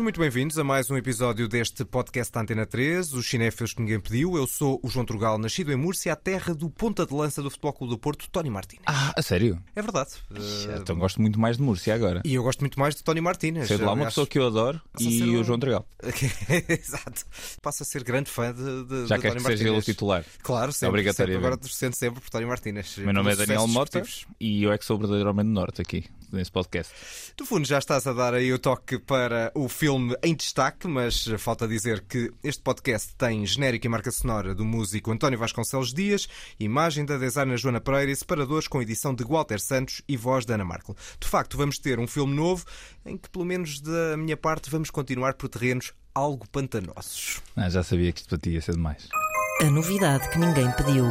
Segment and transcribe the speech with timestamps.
[0.00, 3.82] Sejam muito bem-vindos a mais um episódio deste podcast da Antena 3, os cinéfilos que
[3.82, 4.34] ninguém pediu.
[4.34, 7.50] Eu sou o João Trugal, nascido em Múrcia, a terra do ponta de lança do
[7.50, 8.82] Futebol Clube do Porto, Tony Martínez.
[8.86, 9.62] Ah, a sério?
[9.76, 10.12] É verdade.
[10.30, 10.80] Uh...
[10.80, 12.22] Então gosto muito mais de Múrcia agora.
[12.24, 13.68] E eu gosto muito mais de Tony Martínez.
[13.68, 15.40] Sei de lá uma pessoa que eu adoro e um...
[15.40, 15.86] o João Trugal.
[16.66, 17.26] Exato.
[17.60, 20.24] Passa a ser grande fã de, de Já de quer que seja ele o titular.
[20.42, 20.88] Claro, sempre.
[20.88, 21.42] Obrigatoriamente.
[21.42, 22.96] Sempre, agora sendo sempre por Tony Martínez.
[22.96, 24.02] Meu nome é Daniel Mota
[24.40, 26.92] e eu é que sou o verdadeiro homem do Norte aqui nesse podcast.
[27.38, 31.26] No fundo, já estás a dar aí o toque para o filme em destaque, mas
[31.38, 36.28] falta dizer que este podcast tem genérico e marca sonora do músico António Vasconcelos Dias,
[36.58, 40.54] imagem da designer Joana Pereira e separadores com edição de Walter Santos e voz da
[40.54, 40.96] Ana Marco.
[41.18, 42.64] De facto, vamos ter um filme novo
[43.04, 47.40] em que, pelo menos da minha parte, vamos continuar por terrenos algo pantanosos.
[47.56, 49.08] Ah, já sabia que isto para ti ia ser demais.
[49.60, 51.04] A novidade que ninguém pediu.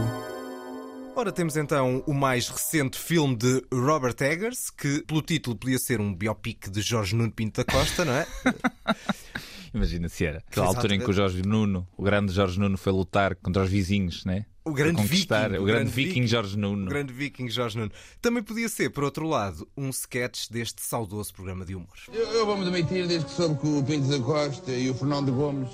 [1.20, 6.00] Ora, temos então o mais recente filme de Robert Eggers, que pelo título podia ser
[6.00, 8.26] um biopic de Jorge Nuno Pinto da Costa, não é?
[9.76, 10.38] Imagina se era.
[10.48, 13.70] Aquela altura em que o Jorge Nuno, o grande Jorge Nuno, foi lutar contra os
[13.70, 14.46] vizinhos, né?
[14.64, 15.26] O grande viking.
[15.26, 16.86] O grande, grande viking Jorge Nuno.
[16.86, 17.92] O grande viking Jorge Nuno.
[18.22, 21.98] Também podia ser, por outro lado, um sketch deste saudoso programa de humor.
[22.14, 25.34] Eu, eu vou-me demitir desde que soube que o Pinto da Costa e o Fernando
[25.34, 25.70] Gomes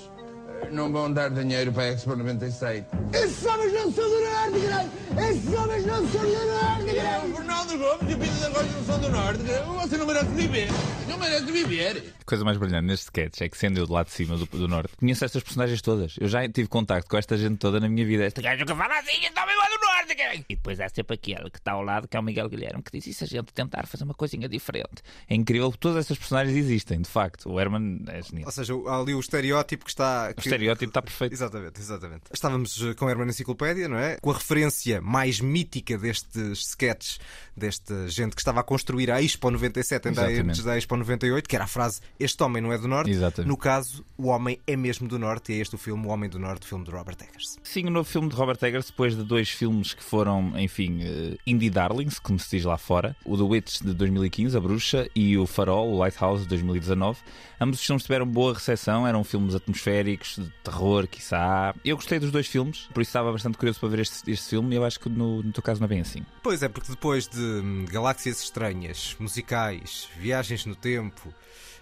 [0.70, 2.86] não vão dar dinheiro para a Expo 97.
[3.12, 4.90] Esses homens não são do Norte, caralho!
[5.30, 7.30] Esses homens não são do Norte, caralho!
[7.30, 9.42] O Fernando Gomes e o Pinto da Costa não são do Norte,
[9.82, 10.68] Você não merece viver.
[11.08, 12.14] Não merece viver.
[12.20, 14.46] A coisa mais brilhante neste sketch é que, sendo eu do lado de cima do,
[14.46, 16.16] do Norte, conheço estas personagens todas.
[16.20, 18.24] Eu já tive contacto com esta gente toda na minha vida.
[18.26, 20.44] Este gajo que fala assim, está bem lá do Norte, caralho!
[20.48, 22.90] E depois há sempre aquele que está ao lado, que é o Miguel Guilherme, que
[22.90, 25.02] diz: e se a gente tentar fazer uma coisinha diferente?
[25.28, 27.50] É incrível que todas estas personagens existem, de facto.
[27.50, 28.46] O Herman é genial.
[28.46, 30.32] Ou seja, há ali o estereótipo que está.
[30.46, 31.32] O estereótipo está perfeito.
[31.32, 32.22] Exatamente, exatamente.
[32.32, 34.16] Estávamos com a Herman Enciclopédia, não é?
[34.16, 37.20] Com a referência mais mítica destes sketches,
[37.56, 41.56] desta gente que estava a construir a Expo 97 ainda antes da Expo 98, que
[41.56, 43.10] era a frase Este homem não é do Norte.
[43.10, 43.48] Exatamente.
[43.48, 46.28] No caso, o homem é mesmo do Norte e é este o filme, O Homem
[46.28, 47.58] do Norte, o filme de Robert Eggers.
[47.62, 51.38] Sim, o novo filme de Robert Eggers, depois de dois filmes que foram, enfim, uh,
[51.46, 53.16] indie darlings, como se diz lá fora.
[53.24, 57.18] O The Witch de 2015, A Bruxa, e o Farol, o Lighthouse de 2019.
[57.60, 61.74] Ambos os filmes tiveram boa recepção, eram filmes atmosféricos, de terror, quiçá.
[61.84, 64.74] Eu gostei dos dois filmes, por isso estava bastante curioso para ver este, este filme
[64.74, 66.20] e eu acho que no, no teu caso não é bem assim.
[66.42, 71.32] Pois é, porque depois de hum, galáxias estranhas, musicais, viagens no tempo,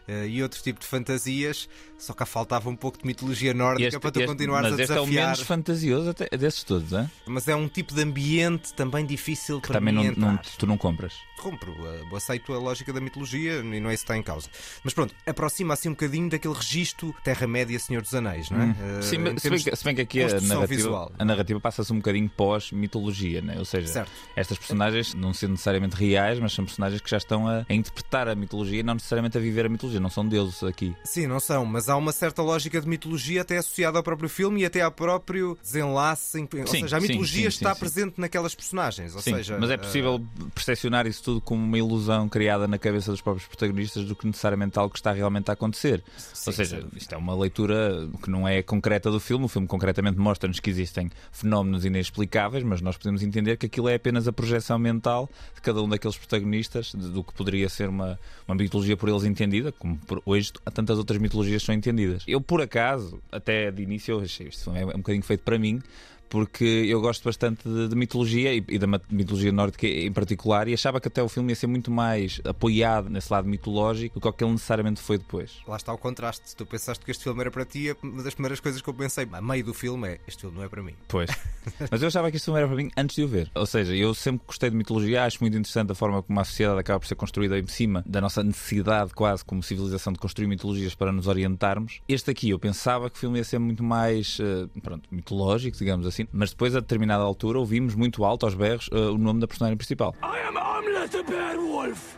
[0.06, 1.66] Uh, e outro tipo de fantasias,
[2.04, 4.82] só que faltava um pouco de mitologia nórdica este, para tu este, continuares mas a
[4.82, 5.04] desafiar.
[5.04, 7.08] Este é o menos fantasioso até, desses todos, é?
[7.26, 10.66] Mas é um tipo de ambiente também difícil que para também mim não, não, tu
[10.66, 11.14] não compras.
[11.38, 14.48] Compro, uh, aceito a lógica da mitologia e não é isso que está em causa.
[14.82, 18.64] Mas pronto, aproxima assim um bocadinho daquele registro Terra-média Senhor dos Anéis, não é?
[18.64, 18.70] Hum.
[18.70, 21.12] Uh, Sim, se bem, que, se bem que aqui a narrativa, visual.
[21.18, 23.56] a narrativa passa-se um bocadinho pós-mitologia, né?
[23.58, 24.10] ou seja, certo.
[24.36, 28.28] estas personagens não sendo necessariamente reais, mas são personagens que já estão a, a interpretar
[28.28, 30.94] a mitologia e não necessariamente a viver a mitologia, não são deuses aqui.
[31.04, 34.62] Sim, não são, mas há uma certa lógica de mitologia até associada ao próprio filme
[34.62, 36.40] e até ao próprio desenlace.
[36.40, 36.48] Em...
[36.60, 39.14] Ou sim, seja, a mitologia sim, sim, está presente naquelas personagens.
[39.14, 40.50] Ou seja, mas é possível uh...
[40.54, 44.78] percepcionar isso tudo como uma ilusão criada na cabeça dos próprios protagonistas do que necessariamente
[44.78, 46.02] algo que está realmente a acontecer.
[46.46, 49.44] ou seja, isto é uma leitura que não é concreta do filme.
[49.44, 53.94] O filme concretamente mostra-nos que existem fenómenos inexplicáveis, mas nós podemos entender que aquilo é
[53.94, 58.54] apenas a projeção mental de cada um daqueles protagonistas do que poderia ser uma, uma
[58.54, 62.22] mitologia por eles entendida, como hoje há tantas outras mitologias são entendidas.
[62.26, 65.82] Eu, por acaso, até de início, eu achei isto é um bocadinho feito para mim,
[66.28, 70.74] porque eu gosto bastante de, de mitologia e, e, da mitologia nórdica em particular, e
[70.74, 74.28] achava que até o filme ia ser muito mais apoiado nesse lado mitológico do que
[74.28, 75.58] aquele necessariamente foi depois.
[75.66, 76.50] Lá está o contraste.
[76.50, 78.94] Se tu pensaste que este filme era para ti, uma das primeiras coisas que eu
[78.94, 80.94] pensei a meio do filme é este filme não é para mim.
[81.08, 81.30] Pois.
[81.90, 83.50] Mas eu achava que este filme era para mim antes de o ver.
[83.54, 86.80] Ou seja, eu sempre gostei de mitologia, acho muito interessante a forma como a sociedade
[86.80, 90.94] acaba por ser construída em cima da nossa necessidade, quase como civilização, de construir mitologias
[90.94, 92.00] para nos orientarmos.
[92.08, 96.06] Este aqui eu pensava que o filme ia ser muito mais uh, pronto, mitológico, digamos
[96.06, 99.46] assim mas depois, a determinada altura, ouvimos muito alto aos berros uh, o nome da
[99.46, 100.14] personagem principal.
[100.22, 102.16] I am Hamlet the Beowulf,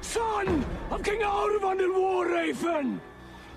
[0.00, 3.00] son of King Arvan the War Raven,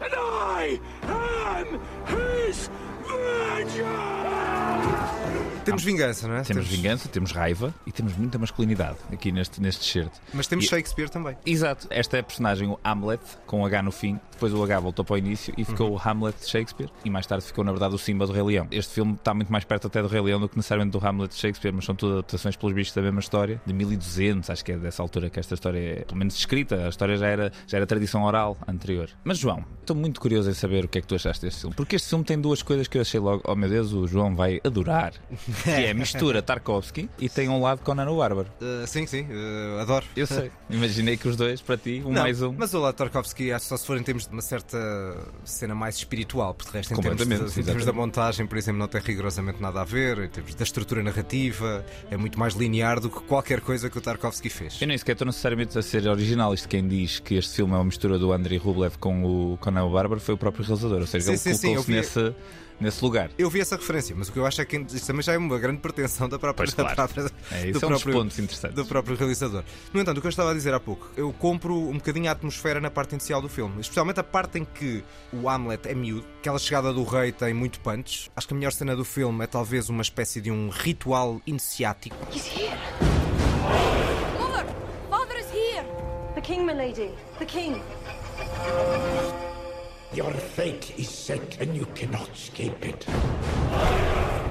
[0.02, 2.70] and I am his
[3.06, 5.25] vengeance!
[5.66, 6.44] Temos vingança, não é?
[6.44, 10.22] Temos, temos, vingança, temos raiva e temos muita masculinidade aqui neste, neste certo.
[10.32, 10.68] Mas temos e...
[10.68, 11.36] Shakespeare também.
[11.44, 11.88] Exato.
[11.90, 14.20] Esta é a personagem, o Hamlet, com H no fim.
[14.32, 15.96] Depois o H voltou para o início e ficou uhum.
[15.96, 16.90] o Hamlet de Shakespeare.
[17.04, 18.68] E mais tarde ficou, na verdade, o Simba do Rei Leão.
[18.70, 21.34] Este filme está muito mais perto até do Rei Leão do que necessariamente do Hamlet
[21.34, 24.50] de Shakespeare, mas são tudo adaptações pelos bichos da mesma história, de 1200.
[24.50, 26.86] Acho que é dessa altura que esta história é, pelo menos, escrita.
[26.86, 29.10] A história já era, já era tradição oral anterior.
[29.24, 31.76] Mas, João, estou muito curioso em saber o que é que tu achaste deste filme.
[31.76, 34.36] Porque este filme tem duas coisas que eu achei logo, oh meu Deus, o João
[34.36, 35.14] vai adorar.
[35.64, 38.48] que é mistura Tarkovsky e tem um lado Conan o Bárbaro.
[38.62, 40.06] Uh, sim, sim, uh, adoro.
[40.16, 40.52] Eu sei.
[40.70, 42.54] Imaginei que os dois, para ti, um Não, mais um.
[42.58, 44.78] Mas o lado Tarkovsky acho só se for em termos de uma certa
[45.44, 48.80] cena mais espiritual, porque de resto em termos, de- em termos da montagem, por exemplo,
[48.80, 53.00] não tem rigorosamente nada a ver, em termos da estrutura narrativa, é muito mais linear
[53.00, 54.82] do que qualquer coisa que o Tarkovsky fez.
[54.82, 56.54] Eu nem sequer estou necessariamente a ser original.
[56.54, 59.24] Isto quem diz que este filme é uma mistura do Andrei Rublev com
[59.54, 61.02] o Conan o Bárbaro foi o próprio realizador.
[61.02, 62.36] Ou seja, Sim, ele colocou-se vi- nesse,
[62.80, 63.30] nesse lugar.
[63.38, 65.38] Eu vi essa referência, mas o que eu acho é que isto também já é
[65.38, 66.96] uma grande pretensão da própria, Pois, da claro.
[67.14, 68.76] própria- É, do isso é um dos próprio- pontos interessantes.
[68.76, 69.64] do próprio realizador.
[69.94, 72.32] No entanto, o que eu estava a dizer há pouco, eu compro um bocadinho a
[72.32, 76.26] atmosfera na parte inicial do filme, especialmente a parte em que o Hamlet é miúdo,
[76.40, 78.30] aquela chegada do rei tem muito punch.
[78.36, 82.16] Acho que a melhor cena do filme é talvez uma espécie de um ritual iniciático.
[82.34, 82.78] He's here.
[84.40, 84.66] Mother!
[85.10, 85.86] Father is here!
[86.36, 87.12] The king, milady.
[87.40, 87.82] The king.
[90.14, 93.06] Your fate is set and you cannot escape it.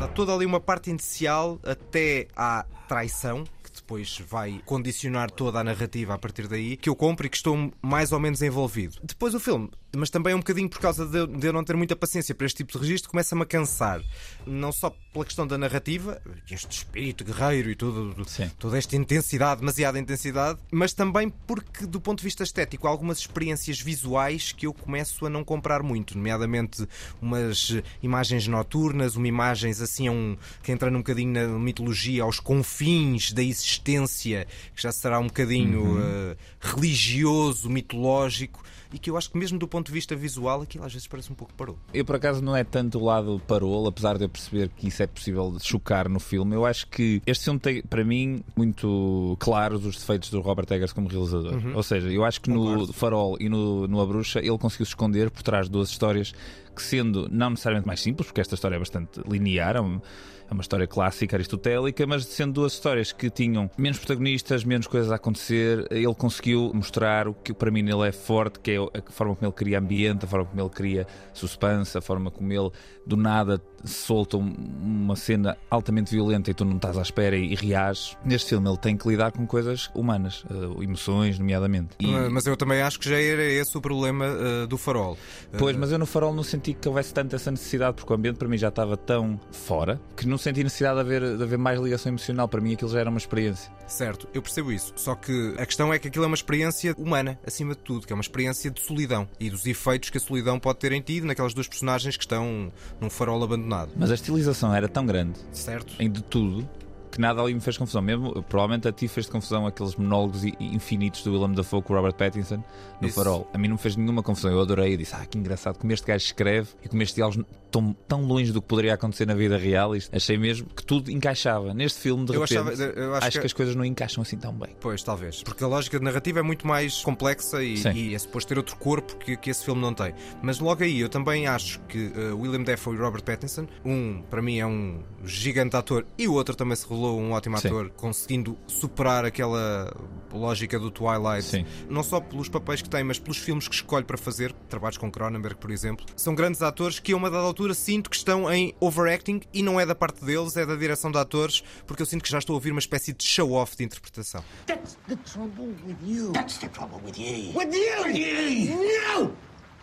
[0.01, 5.65] Há toda ali uma parte inicial até à traição, que depois vai condicionar toda a
[5.65, 8.99] narrativa a partir daí, que eu compro e que estou mais ou menos envolvido.
[9.03, 11.77] Depois o filme, mas também um bocadinho por causa de, eu- de eu não ter
[11.77, 14.01] muita paciência para este tipo de registro, começa-me a cansar.
[14.47, 16.21] Não só pela questão da narrativa,
[16.51, 18.51] este espírito guerreiro e tudo, Sim.
[18.59, 23.19] toda esta intensidade, demasiada intensidade, mas também porque, do ponto de vista estético, há algumas
[23.19, 26.87] experiências visuais que eu começo a não comprar muito, nomeadamente
[27.23, 33.33] umas imagens noturnas, uma imagens assim um, que entra num bocadinho na mitologia, aos confins
[33.33, 38.63] da existência, que já será um bocadinho eh, religioso, mitológico,
[38.95, 41.31] e que eu acho que mesmo do ponto de vista visual, aquilo às vezes parece
[41.31, 41.77] um pouco parou.
[41.93, 45.03] Eu, por acaso, não é tanto o lado parol, apesar de eu perceber que isso
[45.03, 46.55] é possível de chocar no filme.
[46.55, 50.93] Eu acho que este filme tem, para mim, muito claros os defeitos do Robert Eggers
[50.93, 51.61] como realizador.
[51.75, 54.91] Ou seja, eu acho que no Farol e no, no A Bruxa ele conseguiu se
[54.93, 56.33] esconder por trás de duas histórias
[56.75, 60.01] que, sendo não necessariamente mais simples, porque esta história é bastante linear, é um-
[60.49, 65.11] é uma história clássica aristotélica, mas sendo duas histórias que tinham menos protagonistas, menos coisas
[65.11, 69.11] a acontecer, ele conseguiu mostrar o que para mim nele é forte, que é a
[69.11, 72.71] forma como ele cria ambiente, a forma como ele cria suspense, a forma como ele
[73.07, 77.53] do nada solta um- uma cena altamente violenta e tu não estás à espera e,
[77.53, 78.17] e reages.
[78.25, 81.91] Neste filme ele tem que lidar com coisas humanas, eh, emoções, nomeadamente.
[82.01, 85.17] E- Mas eu também acho que já era esse o problema eh, do farol.
[85.59, 88.37] Pois, mas eu no farol não senti que houvesse tanto essa necessidade, porque o ambiente
[88.37, 91.81] para mim já estava tão fora que não senti necessidade de haver, de haver mais
[91.81, 92.49] ligação emocional.
[92.49, 93.71] Para mim aquilo já era uma experiência.
[93.87, 94.93] Certo, eu percebo isso.
[94.97, 98.13] Só que a questão é que aquilo é uma experiência humana, acima de tudo, que
[98.13, 101.21] é uma experiência de solidão e dos efeitos que a solidão pode ter em ti
[101.21, 103.74] naquelas duas personagens que estão num farol abandonado.
[103.97, 105.95] Mas a estilização era tão grande, Certo?
[105.99, 106.69] em de tudo,
[107.15, 108.03] que nada ali me fez confusão.
[108.03, 112.15] Mesmo, provavelmente a ti fez confusão aqueles monólogos infinitos do Willem Dafoe com o Robert
[112.15, 112.63] Pattinson
[113.01, 113.15] no Isso.
[113.17, 113.49] farol.
[113.55, 114.51] A mim não me fez nenhuma confusão.
[114.51, 117.45] Eu adorei e disse: Ah, que engraçado como este gajo escreve e como estes diálogos
[117.67, 119.95] estão tão longe do que poderia acontecer na vida real.
[119.95, 121.73] Isto, achei mesmo que tudo encaixava.
[121.73, 123.47] Neste filme, de Eu repente, achava- eu acho acho, que- que...
[123.47, 124.75] as coisas não encaixam assim tão bem.
[124.81, 125.43] Pois, talvez.
[125.43, 128.77] Porque a lógica de narrativa é muito mais complexa e, e é suposto ter outro
[128.77, 130.15] corpo que, que esse filme não tem.
[130.43, 134.41] Mas logo aí, eu também acho que uh, William Dafoe e Robert Pattinson, um, para
[134.43, 137.69] mim, é um gigante ator e o outro também se revelou um ótimo Sim.
[137.69, 139.95] ator, conseguindo superar aquela
[140.33, 141.45] lógica do Twilight.
[141.45, 141.67] Sim.
[141.89, 145.11] Não só pelos papéis que tem, mas pelos filmes que escolhe para fazer, trabalhos com
[145.11, 146.05] Cronenberg, por exemplo.
[146.17, 149.79] São grandes atores que, a uma dada altura, sinto que estão em overacting e não
[149.79, 152.55] é da parte deles, é da direção de atores, porque eu sinto que já estou
[152.55, 154.43] a ouvir uma espécie de show-off de interpretação.
[154.67, 156.33] That's the trouble with you.
[156.33, 157.53] That's the trouble with ye.
[157.55, 158.05] With you!
[158.05, 159.35] With you!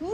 [0.01, 0.11] No!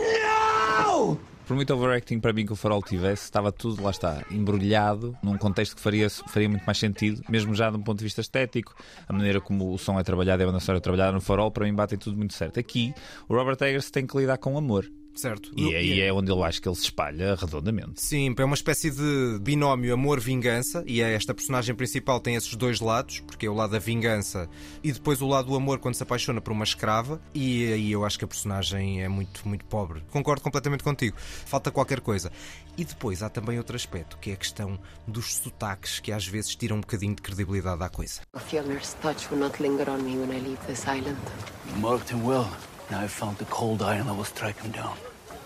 [1.07, 1.36] No!
[1.47, 5.37] Por muito overacting para mim que o farol tivesse, estava tudo, lá está, embrulhado num
[5.37, 8.75] contexto que faria, faria muito mais sentido, mesmo já de um ponto de vista estético,
[9.07, 11.49] a maneira como o som é trabalhado e a banda sonora é trabalhada no farol,
[11.49, 12.59] para mim batem tudo muito certo.
[12.59, 12.93] Aqui,
[13.29, 14.91] o Robert Eggers tem que lidar com amor.
[15.17, 15.51] Certo.
[15.57, 18.01] E aí é onde eu acho que ele se espalha redondamente.
[18.01, 22.79] Sim, é uma espécie de binómio amor-vingança e é esta personagem principal tem esses dois
[22.79, 24.47] lados, porque é o lado da vingança
[24.83, 28.05] e depois o lado do amor quando se apaixona por uma escrava e aí eu
[28.05, 30.03] acho que a personagem é muito, muito pobre.
[30.11, 31.17] Concordo completamente contigo.
[31.17, 32.31] Falta qualquer coisa.
[32.77, 36.55] E depois há também outro aspecto, que é a questão dos sotaques que às vezes
[36.55, 38.21] tiram um bocadinho de credibilidade à coisa.
[41.81, 42.45] Touch will
[42.89, 44.95] Now I found the cold island I will strike him down.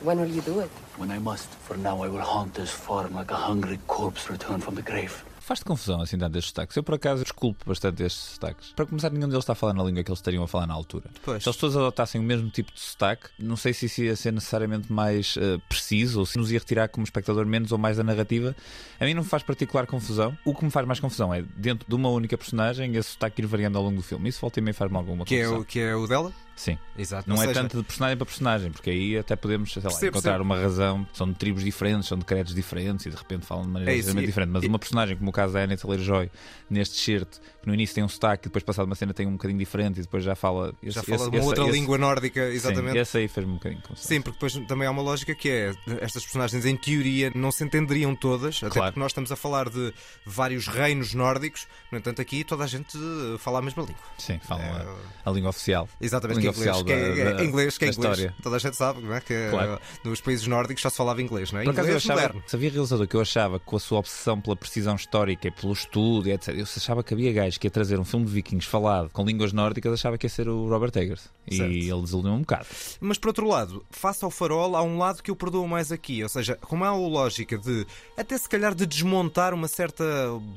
[0.03, 0.69] When will you do it?
[0.97, 4.63] When I must, for now I will haunt this farm like a hungry corpse returned
[4.63, 5.11] from the grave.
[5.39, 6.77] Faz-te confusão assim tanto estes sotaques.
[6.77, 8.73] Eu, por acaso, desculpo bastante estes sotaques.
[8.75, 10.73] Para começar, nenhum deles está a falar na língua que eles estariam a falar na
[10.75, 11.09] altura.
[11.23, 11.43] Pois.
[11.43, 14.31] Se eles todos adotassem o mesmo tipo de sotaque, não sei se isso ia ser
[14.31, 18.03] necessariamente mais eh, preciso ou se nos ia retirar como espectador menos ou mais da
[18.03, 18.55] narrativa.
[18.99, 20.37] A mim não me faz particular confusão.
[20.45, 23.45] O que me faz mais confusão é, dentro de uma única personagem, esse sotaque ir
[23.47, 24.29] variando ao longo do filme.
[24.29, 25.61] Isso volta e meia faz-me alguma Que é confusão.
[25.61, 26.31] o, que é o dela?
[26.61, 26.77] Sim.
[26.95, 27.27] Exato.
[27.27, 30.05] Não Ou é seja, tanto de personagem para personagem, porque aí até podemos lá, Percebo,
[30.09, 30.43] encontrar percebo.
[30.43, 31.07] uma razão.
[31.11, 33.95] São de tribos diferentes, são de credos diferentes e de repente falam de maneira É
[33.95, 34.49] ligeiramente diferente.
[34.51, 36.29] Mas e- uma personagem como o caso da Anna Taylor-Joy,
[36.69, 37.27] neste shirt,
[37.61, 39.97] que no início tem um sotaque e depois passado uma cena tem um bocadinho diferente
[39.97, 40.71] e depois já fala.
[40.83, 42.93] Já esse- fala esse- de uma esse- outra língua nórdica, exatamente.
[42.93, 44.07] Sim, esse aí fez-me um bocadinho confusão.
[44.07, 47.63] Sim, porque depois também há uma lógica que é estas personagens em teoria não se
[47.63, 48.91] entenderiam todas, até Claro.
[48.91, 49.91] porque nós estamos a falar de
[50.25, 52.97] vários reinos nórdicos, no entanto aqui toda a gente
[53.39, 54.01] fala a mesma língua.
[54.19, 54.85] Sim, falam É,
[55.25, 55.89] a, a língua oficial.
[55.99, 58.17] Exatamente, A que é inglês, oficial da- inglês, que é da inglês.
[58.17, 58.35] história.
[58.43, 59.21] Toda a gente sabe não é?
[59.21, 59.79] que eh, Claro.
[60.03, 61.63] nos países nórdicos só se falava inglês, não é?
[61.63, 62.43] Por acaso eu inglês achava, moderno.
[62.47, 65.73] sabia realizador que eu achava que com a sua obsessão pela precisão histórica e pelo
[65.73, 66.49] estudo e etc.
[66.55, 69.53] Eu achava que havia gajos que ia trazer um filme de vikings falado com línguas
[69.53, 71.29] nórdicas, achava que ia ser o Robert Eggers.
[71.47, 71.71] E Certo.
[71.71, 72.65] ele desiludiu um bocado.
[72.99, 76.23] Mas por outro lado, face ao farol, há um lado que eu perdoo mais aqui.
[76.23, 77.85] Ou seja, como há a lógica de,
[78.17, 80.03] até se calhar, de desmontar uma certa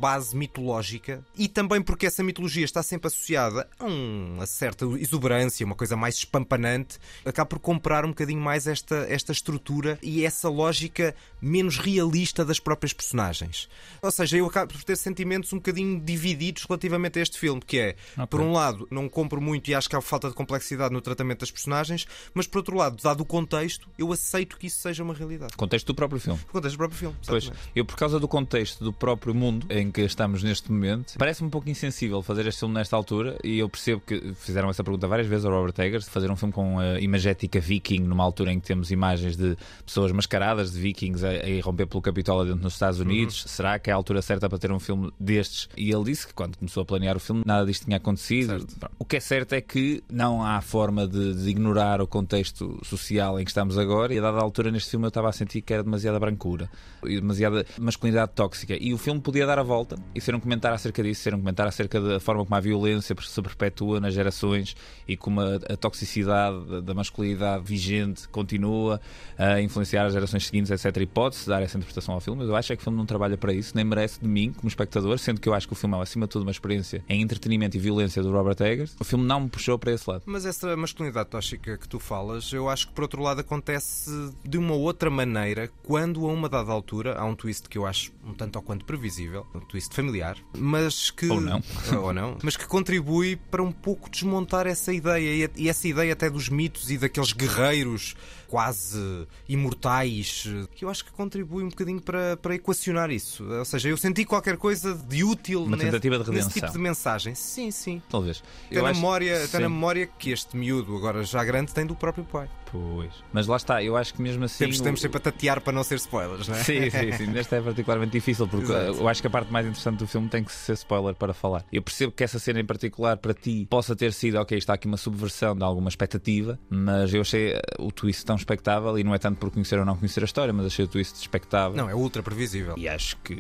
[0.01, 5.75] base mitológica e também porque essa mitologia está sempre associada a uma certa exuberância, uma
[5.75, 11.15] coisa mais espampanante, acaba por comprar um bocadinho mais esta, esta estrutura e essa lógica
[11.41, 13.69] menos realista das próprias personagens.
[14.03, 17.79] Ou seja, eu acabo por ter sentimentos um bocadinho divididos relativamente a este filme, que
[17.79, 18.27] é, Ok.
[18.29, 21.41] por um lado, não compro muito e acho que há falta de complexidade no tratamento
[21.41, 25.15] das personagens, mas por outro lado, dado o contexto, eu aceito que isso seja uma
[25.15, 25.55] realidade.
[25.57, 26.41] Contexto do próprio filme.
[26.49, 27.17] O contexto do próprio filme.
[27.27, 31.49] Pois, eu por causa do contexto do próprio mundo em que estamos neste momento, parece-me
[31.49, 35.07] um pouco insensível fazer este filme nesta altura e eu percebo que fizeram essa pergunta
[35.07, 38.61] várias vezes ao Robert Eggers, fazer um filme com a imagética viking numa altura em
[38.61, 42.75] que temos imagens de pessoas mascaradas de vikings a, a irromper pelo Capitólio dentro nos
[42.75, 45.69] Estados Unidos, será que é a altura certa para ter um filme destes?
[45.77, 48.67] E ele disse que quando começou a planear o filme nada disto tinha acontecido.
[48.99, 53.41] O que é certo é que não há forma de, de ignorar o contexto social
[53.41, 55.73] em que estamos agora e a dada altura neste filme eu estava a sentir que
[55.73, 56.71] era demasiada brancura
[57.05, 60.75] e demasiada masculinidade tóxica e o filme podia dar a volta e ser um comentário
[60.75, 64.77] acerca disso, ser um comentário acerca da forma como a violência se perpetua nas gerações
[65.07, 69.01] e como a, a toxicidade da- da masculinidade vigente continua
[69.39, 70.97] a influenciar as gerações seguintes, etc.
[71.03, 73.07] E pode-se dar essa interpretação ao filme, mas eu acho é que o filme não
[73.07, 75.77] trabalha para isso, nem merece de mim como espectador, sendo que eu acho que o
[75.77, 78.95] filme é acima de tudo uma experiência em entretenimento e violência do Robert Eggers.
[79.01, 80.23] O filme não me puxou para esse lado.
[80.27, 84.11] Mas essa masculinidade tóxica que tu falas, eu acho que por outro lado acontece
[84.45, 88.13] de uma outra maneira quando a uma dada altura há um twist que eu acho
[88.27, 91.63] um tanto ou quanto previsível, um twist familiar, mas que Ou não.
[92.03, 96.29] ou não, mas que contribui para um pouco desmontar essa ideia e- essa ideia até
[96.31, 98.15] dos mitos e daqueles guerreiros
[98.49, 103.45] quase imortais, que eu acho que contribui um bocadinho para, para equacionar isso.
[103.45, 106.79] Ou seja, eu senti qualquer coisa de útil Uma nesse- tentativa de nesse tipo de
[106.79, 107.35] mensagem.
[107.35, 108.03] Sim, sim.
[108.09, 108.43] Talvez.
[108.67, 111.87] Até, Eu na acho- memória, até na memória que este miúdo, agora já grande, tem
[111.87, 112.49] do próprio pai.
[112.71, 113.13] Pois.
[113.33, 114.59] Mas lá está, eu acho que mesmo assim.
[114.65, 116.65] Temos, o- temos sempre a tatear para não ser spoilers, não é?
[116.65, 117.27] Sim, sim, sim.
[117.29, 118.99] Neste é particularmente difícil porque Exato.
[118.99, 121.65] eu acho que a parte mais interessante do filme tem que ser spoiler para falar.
[121.73, 124.89] Eu percebo que essa cena em particular para ti possa ter sido, ok, está aqui
[124.89, 129.15] uma subversão de alguma expectativa, mas eu achei eh, o twist tão espectável e não
[129.15, 131.77] é tanto por conhecer ou não conhecer a história, mas achei o twist espectável.
[131.77, 132.75] Não, é ultra previsível.
[132.77, 133.35] E acho que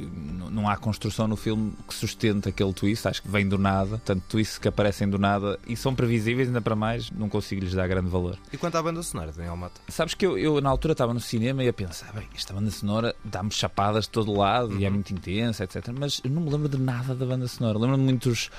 [0.50, 4.00] não há construção no filme que sustente aquele twist, acho que vem do nada.
[4.04, 7.74] Tanto twists que aparecem do nada e são previsíveis, ainda para mais, não consigo lhes
[7.74, 8.38] dar grande valor.
[8.52, 9.80] E quanto à banda sonora, Daniel Mata?
[9.88, 12.70] Sabes que eu, eu, na altura estava no cinema e a pensar, bem, esta banda
[12.70, 15.88] sonora dá-me chapadas de todo lado e é muito intensa, etc.
[15.98, 17.78] Mas eu não me lembro de nada da banda sonora.
[17.78, 18.50] Lembro-me muito dos.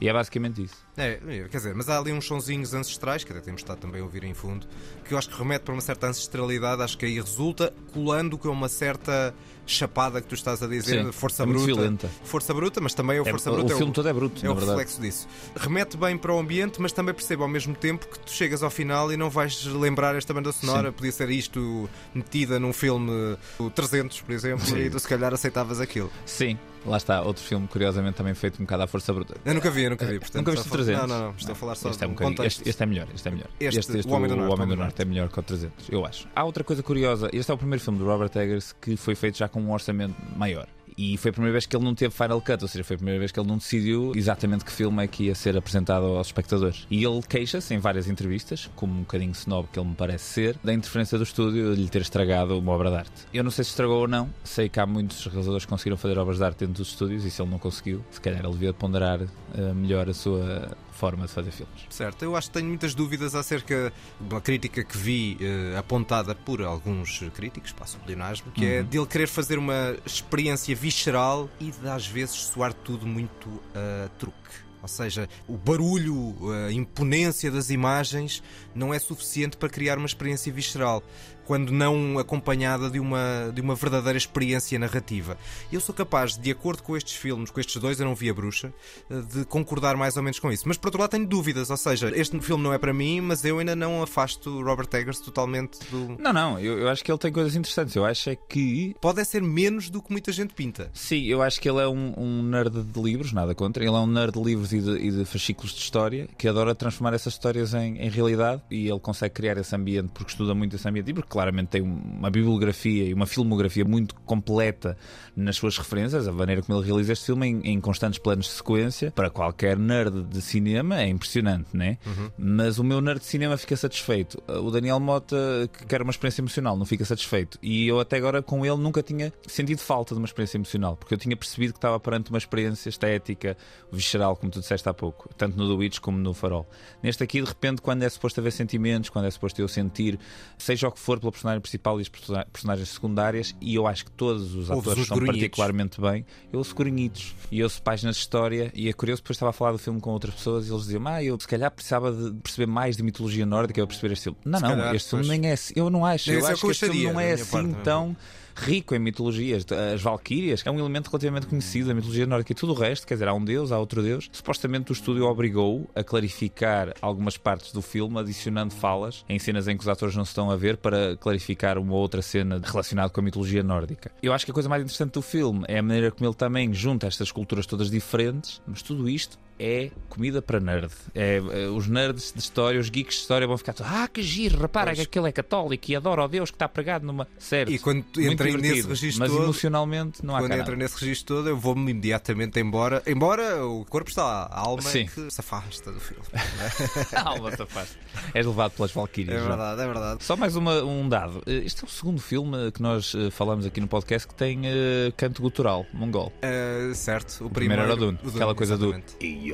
[0.00, 0.76] E é basicamente isso.
[1.00, 1.18] É,
[1.50, 4.24] quer dizer, mas há ali uns sonzinhos ancestrais, que até temos estado também a ouvir
[4.24, 4.66] em fundo,
[5.04, 8.48] que eu acho que remete para uma certa ancestralidade, acho que aí resulta colando com
[8.50, 9.34] uma certa
[9.66, 11.64] chapada que tu estás a dizer, Sim, força é bruta.
[11.66, 12.10] violenta.
[12.24, 13.72] Força bruta, mas também é o É- força o bruta.
[13.72, 15.28] é filme todo é bruto, é o reflexo disso.
[15.56, 18.70] Remete bem para o ambiente, mas também percebo ao mesmo tempo que tu chegas ao
[18.70, 20.90] final e não vais lembrar esta banda sonora.
[20.92, 25.80] Podia ser isto metida num filme o 300, por exemplo, e tu se calhar aceitavas
[25.80, 26.10] aquilo.
[26.26, 27.22] Sim, lá está.
[27.22, 29.34] Outro filme, curiosamente, também feito um bocado à força bruta.
[29.44, 30.18] Eu nunca vi, eu nunca vi.
[30.18, 31.08] Portanto, Nunca viste o falo- 300?
[31.08, 31.36] Não, não, não.
[31.36, 32.58] Estou a falar só este é, um contexto.
[32.60, 33.48] este, este é melhor, este é melhor.
[33.60, 35.42] Este, O Homem do Norte, o Homem do Homem do Norte é melhor que o
[35.42, 36.26] 300, eu acho.
[36.34, 39.38] Há outra coisa curiosa, este é o primeiro filme do Robert Eggers que foi feito
[39.38, 40.66] já com um orçamento maior.
[41.00, 42.98] E foi a primeira vez que ele não teve Final Cut, ou seja, foi a
[42.98, 46.26] primeira vez que ele não decidiu exatamente que filme é que ia ser apresentado aos
[46.26, 46.86] espectadores.
[46.90, 50.58] E ele queixa-se em várias entrevistas, como um bocadinho snob que ele me parece ser,
[50.62, 53.12] da interferência do estúdio de lhe ter estragado uma obra de arte.
[53.32, 56.18] Eu não sei se estragou ou não, sei que há muitos realizadores que conseguiram fazer
[56.18, 58.74] obras de arte dentro dos estúdios e se ele não conseguiu, se calhar ele devia
[58.74, 61.86] ponderar eh, melhor a sua forma de fazer filmes.
[61.88, 63.90] Certo, eu acho que tenho muitas dúvidas acerca
[64.20, 68.80] de uma crítica que vi eh, apontada por alguns críticos, passo o pleonasmo, que é
[68.80, 68.84] Uhum.
[68.86, 74.36] dele querer fazer uma experiência visceral e de às vezes soar tudo muito a truque.
[74.82, 78.42] Ou seja, o barulho, a imponência das imagens
[78.74, 81.02] não é suficiente para criar uma experiência visceral.
[81.50, 85.36] Quando não acompanhada de uma, de uma verdadeira experiência narrativa.
[85.72, 88.32] Eu sou capaz, de acordo com estes filmes, com estes dois, eu não vi a
[88.32, 88.72] bruxa,
[89.10, 90.62] eh, de concordar mais ou menos com isso.
[90.68, 93.44] Mas por outro lado tenho dúvidas, ou seja, este filme não é para mim, mas
[93.44, 96.16] eu ainda não afasto Robert Eggers totalmente do.
[96.20, 97.96] Não, não, eu, eu acho que ele tem coisas interessantes.
[97.96, 98.94] Eu acho é que.
[99.00, 100.88] Pode é ser menos do que muita gente pinta.
[100.94, 103.82] Sim, eu acho que ele é um, um nerd de livros, nada contra.
[103.82, 106.76] Ele é um nerd de livros e de, e de fascículos de história que adora
[106.76, 110.76] transformar essas histórias em, em realidade e ele consegue criar esse ambiente porque estuda muito
[110.76, 114.96] esse ambiente e porque claramente tem uma bibliografia e uma filmografia muito completa
[115.34, 116.28] nas suas referências.
[116.28, 119.78] A maneira como ele realiza este filme em, em constantes planos de sequência, para qualquer
[119.78, 121.96] nerd de cinema, é impressionante, né?
[122.04, 122.30] Uhum.
[122.36, 124.42] Mas o meu nerd de cinema fica satisfeito.
[124.46, 125.36] O Daniel Mota,
[125.72, 127.58] que quer uma experiência emocional, não fica satisfeito.
[127.62, 131.14] E eu até agora com ele nunca tinha sentido falta de uma experiência emocional, porque
[131.14, 133.56] eu tinha percebido que estava perante uma experiência estética,
[133.90, 136.68] visceral, como tu disseste há pouco, tanto no The Witch como no Farol.
[137.02, 140.18] Neste aqui, de repente, quando é suposto haver sentimentos, quando é suposto eu sentir,
[140.58, 144.10] seja o que for, pela personagem principal e as personagens secundárias, e eu acho que
[144.12, 145.40] todos os Ouves atores os são grunhidos.
[145.40, 149.50] particularmente bem, eu ouço grunhidos e ouço páginas de história, e é curioso, depois estava
[149.50, 152.12] a falar do filme com outras pessoas e eles diziam, ah, eu se calhar precisava
[152.12, 154.38] de perceber mais de mitologia nórdica para perceber este filme.
[154.44, 155.38] Não, Se não, calhar, este filme pois.
[155.38, 155.74] nem é assim.
[155.76, 156.30] Eu não acho.
[156.30, 158.16] Nem eu é acho o que este filme acharia, não da é assim tão
[158.60, 159.64] rico em mitologias.
[159.94, 163.14] As Valquírias é um elemento relativamente conhecido da mitologia nórdica e tudo o resto, quer
[163.14, 164.28] dizer, há um deus, há outro deus.
[164.32, 169.76] Supostamente o estúdio obrigou a clarificar algumas partes do filme, adicionando falas em cenas em
[169.76, 173.20] que os atores não se estão a ver para clarificar uma outra cena relacionada com
[173.20, 174.10] a mitologia nórdica.
[174.22, 176.72] Eu acho que a coisa mais interessante do filme é a maneira como ele também
[176.72, 180.90] junta estas culturas todas diferentes, mas tudo isto é comida para nerd.
[181.14, 184.22] É, é, os nerds de história, os geeks de história vão ficar todos, ah, que
[184.22, 184.98] giro, repara Pois.
[184.98, 187.28] que aquele é católico e adora o Deus que está pregado numa.
[187.38, 187.70] Certo.
[187.70, 191.48] E quando entrei nesse registro Mas todo- emocionalmente não há Quando entra nesse registro todo,
[191.48, 193.02] eu vou-me imediatamente embora.
[193.06, 195.00] Embora o corpo está lá, a alma Sim.
[195.02, 196.24] é que se afasta do filme.
[197.24, 197.96] Alma se afasta.
[198.34, 199.42] És levado pelas Valquírias.
[199.42, 200.24] É verdade, é verdade.
[200.24, 201.42] Só mais uma- um dado.
[201.46, 204.60] Eh, Este é o segundo filme que nós eh, falamos aqui no podcast que tem
[204.64, 206.32] eh, canto gutural mongol.
[206.42, 208.94] Uh, certo, o O primeiro era o Dune, aquela coisa do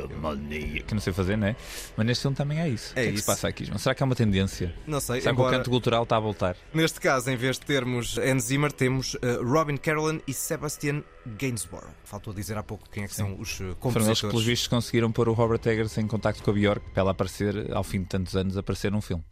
[0.04, 0.82] exatamente.
[0.84, 1.56] que não sei fazer, não é?
[1.96, 2.90] Mas neste filme também é isso.
[2.90, 3.20] É o que é que isso.
[3.22, 3.78] se passa aqui, João?
[3.78, 4.74] Será que é uma tendência?
[4.86, 6.56] Não sei, Será que o embora canto gutural está a voltar?
[6.74, 11.02] neste caso, em vez de termos Hans Zimmer, temos uh, Robin Carolan e Sebastian
[11.38, 11.90] Gainsborough.
[12.04, 14.20] Faltou dizer há pouco quem é que são os uh, Foram eles que, compositores.
[14.20, 17.72] pelos vistos, conseguiram pôr o Robert Eggers em contacto com a Bjork para ela aparecer,
[17.74, 19.22] ao fim de tantos anos, aparecer num filme.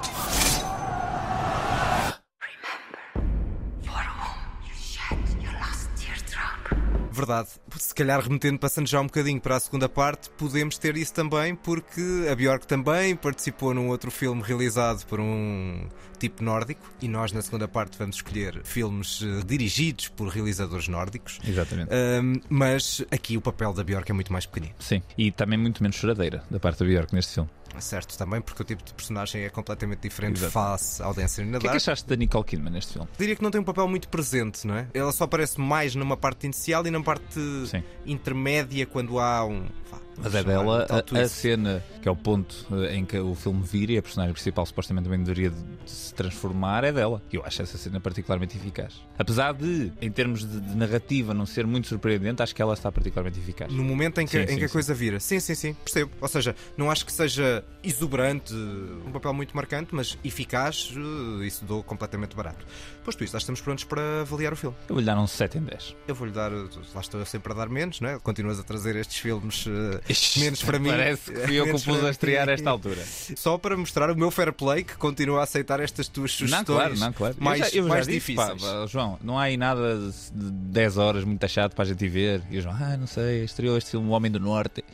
[7.25, 7.49] Verdade.
[7.79, 11.55] Se calhar remetendo, passando já um bocadinho para a segunda parte, podemos ter isso também,
[11.55, 17.33] porque a Bjork também participou num outro filme realizado por um tipo nórdico, e nós
[17.33, 21.39] na segunda parte vamos escolher filmes eh, dirigidos por realizadores nórdicos.
[21.47, 21.91] Exatamente.
[21.93, 24.75] Ahm, mas aqui o papel da Bjork é muito mais pequenino.
[24.79, 25.03] Sim.
[25.17, 27.51] E também muito menos choradeira da parte da Bjork neste filme.
[27.81, 30.53] Certo, também, porque o tipo de personagem é completamente diferente Exato.
[30.53, 31.03] face
[31.43, 33.09] in the O que é que achaste da Nicole Kidman neste filme?
[33.19, 34.87] Diria que não tem um papel muito presente, não é?
[34.95, 37.83] Ela só aparece mais numa parte inicial e na parte Sim.
[38.07, 39.67] intermédia quando há um.
[39.91, 43.19] vá, Mas é chamar dela a, a cena que é o ponto eh, em que
[43.19, 47.23] o filme vira e a personagem principal supostamente também deveria de se transformar é dela.
[47.33, 49.01] E eu acho essa cena particularmente eficaz.
[49.19, 52.93] Apesar de, em termos de, de narrativa, não ser muito surpreendente, acho que ela está
[52.93, 53.73] particularmente eficaz.
[53.73, 54.73] No momento em que, Sim, em sim, que a sim.
[54.73, 55.19] coisa vira.
[55.19, 56.11] Sim, sim, sim, percebo.
[56.21, 61.65] Ou seja, não acho que seja exuberante, um papel muito marcante, mas eficaz, eh, isso
[61.65, 62.67] dou completamente barato.
[63.05, 64.77] Posto isso, já estamos prontos para avaliar o filme.
[64.89, 65.97] Eu vou-lhe dar um 7 em 10.
[66.07, 68.19] Eu vou-lhe dar, lá estou eu sempre a dar menos, não é?
[68.19, 70.01] Continuas a trazer estes filmes eh,
[70.37, 70.91] menos para mim.
[70.91, 73.03] Parece que fui eu que o pus a estrear esta altura.
[73.37, 76.75] Só para mostrar o meu fair play que continua a aceitar estas tuas sugestões Não,
[76.77, 77.37] claro, não, claro.
[77.39, 78.63] mais, eu já, eu mais disse, difíceis.
[78.63, 82.07] pá, João, não há aí nada de de 10 horas muito chato para a gente
[82.09, 82.43] ver.
[82.51, 84.85] E o João, ah, não sei, estreou este filme O Homem do Norte.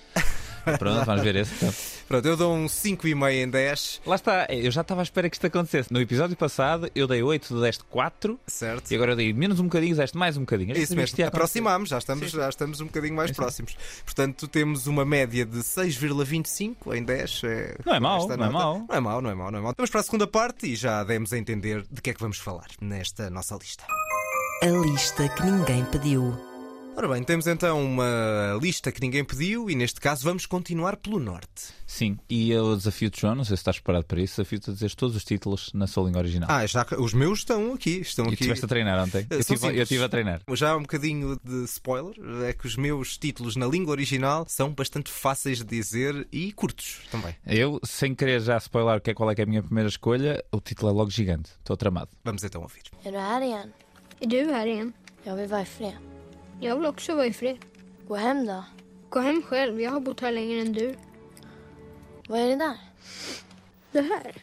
[0.79, 1.55] Pronto, vamos ver esse.
[1.55, 1.73] Então.
[2.09, 5.37] Pronto, eu dou um 5,5 em 10, Lá está, eu já estava à espera que
[5.37, 5.93] isto acontecesse.
[5.93, 8.91] No episódio passado eu dei 8, tu deste 4 certo?
[8.91, 10.75] e agora eu dei menos um bocadinho, deste mais um bocadinho.
[10.75, 11.23] Já Isso mesmo, acontecer.
[11.29, 12.37] aproximámos, já estamos, Sim.
[12.37, 13.77] já estamos um bocadinho mais Sim, próximos.
[14.05, 17.43] Portanto, temos uma média de 6,25 em 10.
[17.45, 18.87] É, Não é mau, não é mau.
[18.89, 19.75] Não é mau, não é mau, não é mau.
[19.77, 22.39] Vamos para a segunda parte e já demos a entender de que é que vamos
[22.39, 23.85] falar nesta nossa lista.
[24.63, 26.50] A lista que ninguém pediu.
[26.97, 31.19] Ora bem, temos então uma lista que ninguém pediu e neste caso vamos continuar pelo
[31.19, 31.73] norte.
[31.87, 34.95] Sim, e eu desafio-te, João, não sei se estás preparado para isso, desafio-te a dizer
[34.95, 36.49] todos os títulos na sua língua original.
[36.51, 38.35] Ah, já, os meus estão aqui, estão e aqui.
[38.35, 39.27] estiveste a treinar ontem?
[39.31, 39.83] Eu estive eu simples.
[39.83, 40.43] estive a treinar.
[40.53, 42.15] Já um bocadinho de spoiler,
[42.47, 46.99] é que os meus títulos na língua original são bastante fáceis de dizer e curtos
[47.11, 47.35] também.
[47.47, 49.89] Eu, sem querer já spoiler o que é- qual é, que é a minha primeira
[49.89, 51.51] escolha, o título é logo gigante.
[51.61, 52.11] Estou tramado.
[52.25, 52.83] Vamos então ouvir.
[53.07, 53.73] Är du här igen?
[54.21, 54.93] Är du här igen?
[55.25, 56.10] Jag vill vara fred.
[56.61, 57.59] Jag vill också vara i fred.
[58.09, 58.65] Gå hem då.
[59.09, 60.95] Gå hem själv, jag har bott här längre än du.
[62.29, 62.77] Vad är det där?
[63.93, 64.37] Det här,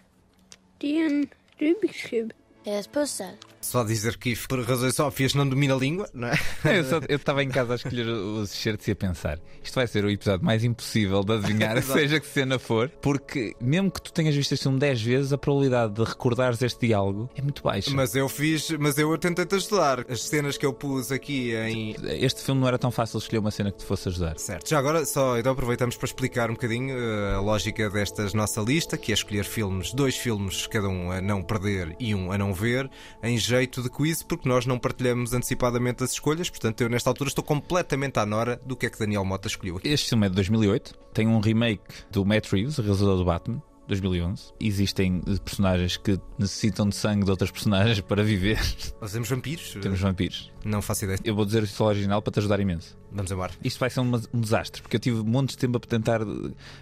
[0.77, 1.27] det är en
[1.57, 2.33] Rubiks kub.
[2.63, 3.35] É pussel.
[3.67, 6.39] Só dizer que por razões óbvias não domina a língua, não é?
[6.77, 9.85] Eu só- eu estava em casa a escolher os excertos e a pensar: isto vai
[9.87, 14.13] ser o episódio mais impossível de adivinhar, seja que cena for, porque mesmo que tu
[14.13, 17.91] tenhas visto este filme 10 vezes, a probabilidade de recordares este diálogo é muito baixa.
[17.93, 20.05] Mas eu fiz, mas eu tentei-te ajudar.
[20.09, 21.95] As cenas que eu pus aqui em.
[22.23, 24.37] Este filme não era tão fácil escolher uma cena que te fosse ajudar.
[24.39, 24.69] Certo.
[24.69, 28.97] Já agora, só então aproveitamos para explicar um bocadinho eh, a lógica desta nossa lista,
[28.97, 32.53] que é escolher filmes, dois filmes, cada um a não perder e um a não
[32.53, 32.89] ver,
[33.23, 37.29] em jeito de quiz, porque nós não partilhamos antecipadamente as escolhas, portanto eu nesta altura
[37.29, 39.87] estou completamente à nora do que é que Daniel Mota escolheu aqui.
[39.87, 43.61] Este filme é de 2008, tem um remake do Matt Reeves, realizador do Batman.
[43.87, 44.51] 2011.
[44.59, 48.59] Existem personagens que necessitam de sangue de outras personagens para viver.
[48.99, 49.77] Nós temos vampiros?
[49.81, 50.51] Temos vampiros.
[50.65, 51.17] Não faço ideia.
[51.23, 52.97] Eu vou dizer o título original para te ajudar imenso.
[53.13, 53.53] Vamos embora.
[53.63, 56.19] Isto vai ser um, um desastre, porque eu tive montes de tempo a tentar.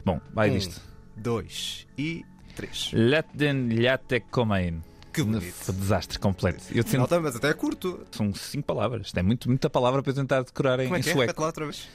[0.04, 0.82] Bom, vai Um, disto.
[1.16, 2.90] dois e três.
[2.92, 4.82] Let lhate comain.
[5.16, 5.72] Que bonito.
[5.74, 6.64] Desastre completo.
[6.72, 8.02] Eu sinto- Nota, mas até é curto.
[8.12, 9.08] São cinco palavras.
[9.08, 11.14] Isto é muito, muita palavra para eu tentar decorar em, Como é em que é?
[11.14, 11.22] sueco.
[11.28, 11.88] Repete lá outra vez.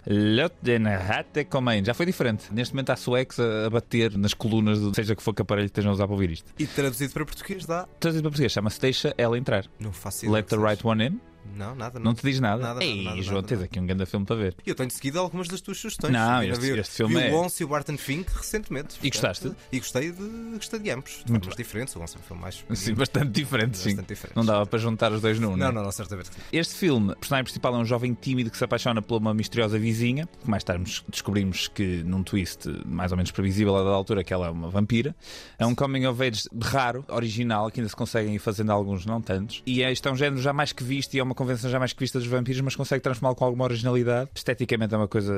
[1.84, 2.52] Já foi diferente.
[2.52, 5.66] Neste momento há suecos a, a bater nas colunas, do, seja que for que aparelho
[5.66, 6.50] estejam a usar para ouvir isto.
[6.58, 7.86] E traduzido para português dá.
[7.98, 9.66] Traduzido para português, chama-se Deixa ela entrar.
[9.78, 10.36] Não faço ideia.
[10.38, 11.20] Let the right one in.
[11.56, 11.98] Não, nada.
[11.98, 12.62] Não te diz nada.
[12.62, 13.64] Nada, Ei, nada, nada, João, nada, tens nada.
[13.66, 14.56] aqui um grande filme para ver.
[14.66, 16.12] E eu tenho seguido algumas das tuas sugestões.
[16.12, 18.96] Não, este- vi, este filme vi é- o Once e o Barton Fink recentemente.
[19.02, 19.52] E gostaste?
[19.72, 20.22] E gostei de,
[20.54, 21.22] gostei de ambos.
[21.24, 21.96] De Muito formas diferentes.
[21.96, 22.64] O Once é um filme mais.
[22.74, 23.90] Sim, bastante diferente, sim.
[23.90, 24.36] Bastante diferente.
[24.36, 25.72] Não dava para juntar os dois num, Não, é?
[25.72, 26.44] não, não, certamente não.
[26.52, 29.78] Este filme, o personagem principal é um jovem tímido que se apaixona por uma misteriosa
[29.78, 34.22] vizinha, que mais tarde descobrimos que, num twist mais ou menos previsível a da altura,
[34.24, 35.14] que ela é uma vampira.
[35.58, 39.20] É um coming of age raro, original, que ainda se conseguem ir fazendo alguns, não
[39.20, 39.62] tantos.
[39.66, 41.78] E é, isto é um género já mais que visto e é uma convenção já
[41.78, 44.28] mais que vista dos vampiros, mas consegue transformá-lo com alguma originalidade.
[44.34, 45.32] Esteticamente é uma coisa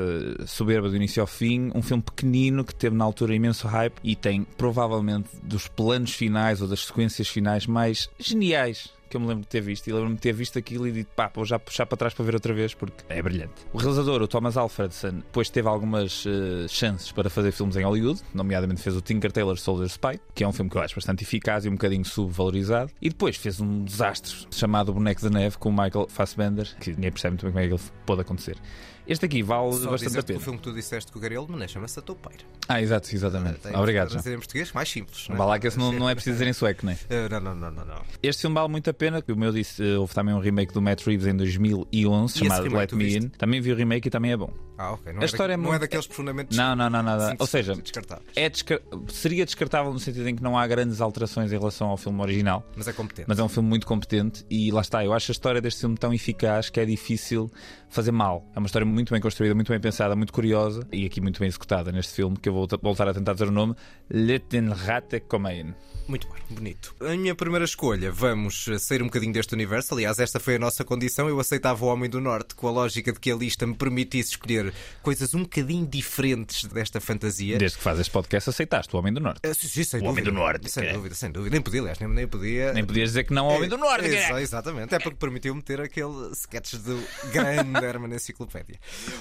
[0.47, 1.71] soberba do início ao fim.
[1.77, 6.61] Um filme pequenino que teve na altura imenso hype e tem provavelmente dos planos finais
[6.61, 10.15] ou das sequências finais mais geniais que eu me lembro de ter visto e lembro-me
[10.15, 12.55] de ter visto aquilo e dito pá, vou já puxar para trás para ver outra
[12.55, 13.53] vez porque é brilhante.
[13.71, 18.23] O realizador, o Thomas Alfredson, depois teve algumas eh, chances para fazer filmes em Hollywood,
[18.33, 21.25] nomeadamente fez o Tinker Tailor Soldier Spy, que é um filme que eu acho bastante
[21.25, 25.69] eficaz e um bocadinho subvalorizado, e depois fez um desastre chamado Boneco de Neve com
[25.69, 28.57] o Michael Fassbender, que ninguém percebe muito bem como é que ele pode acontecer.
[29.07, 30.39] Este aqui vale Só bastante a pena.
[30.39, 32.45] o filme que tu disseste com o Gary Oldman é, chama-se A Toupeira.
[32.69, 33.59] Ah, exato, exatamente.
[33.59, 35.27] Tem Obrigado, dizer em português mais simples.
[35.29, 36.99] Vá lá que esse não, não é preciso dizer em sueco, não é?
[37.11, 38.03] Eh, Não, não, não, não, não.
[38.23, 39.21] Este filme vale muito a pena.
[39.21, 42.75] Como eu disse, eh, houve também um remake do Matt Reeves em 2011 esse chamado
[42.77, 43.17] Let Me?
[43.19, 43.29] In.
[43.31, 44.53] Também vi o remake e também é bom.
[44.79, 45.13] Ah, ok.
[45.13, 45.63] Não, A é, história é da...
[45.63, 47.31] não é muito- daqueles profundamente Não, não, não, nada.
[47.31, 48.29] Sim, Ou seja, descartáveis.
[48.35, 51.97] é descar- seria descartável no sentido em que não há grandes alterações em relação ao
[51.97, 52.67] filme original.
[52.77, 53.29] Mas é competente.
[53.29, 55.05] Mas é um filme muito competente e lá está.
[55.05, 57.51] Eu acho a história deste filme tão eficaz que é difícil
[57.89, 58.45] fazer mal.
[58.55, 61.49] É uma história muito bem construída, muito bem pensada, muito curiosa e aqui muito bem
[61.49, 63.75] executada neste filme, que eu vou voltar a tentar dizer o nome:
[64.11, 65.75] Leten Rate Komein.
[66.09, 66.95] Muito bem, bonito.
[67.01, 69.95] A minha primeira escolha, vamos eh, sair um bocadinho deste universo.
[69.95, 71.29] Aliás, esta foi a nossa condição.
[71.29, 74.31] Eu aceitava o Homem do Norte com a lógica de que a lista me permitisse
[74.31, 74.72] escolher
[75.03, 77.59] coisas um bocadinho diferentes desta fantasia.
[77.59, 79.41] Desde que fazes este podcast, aceitaste o Homem do Norte.
[79.43, 80.31] Eh, sim, sim, sem O Homem dúvida.
[80.31, 80.93] do Norte, Sem é.
[80.93, 81.53] dúvida, sem dúvida.
[81.55, 82.73] Nem podia, aliás, nem, nem podia.
[82.73, 84.07] Nem podias dizer que não ao Homem do Norte.
[84.07, 84.27] é.
[84.27, 88.79] Exa- exatamente, é porque permitiu meter aquele sketch do grande Herman Enciclopédia.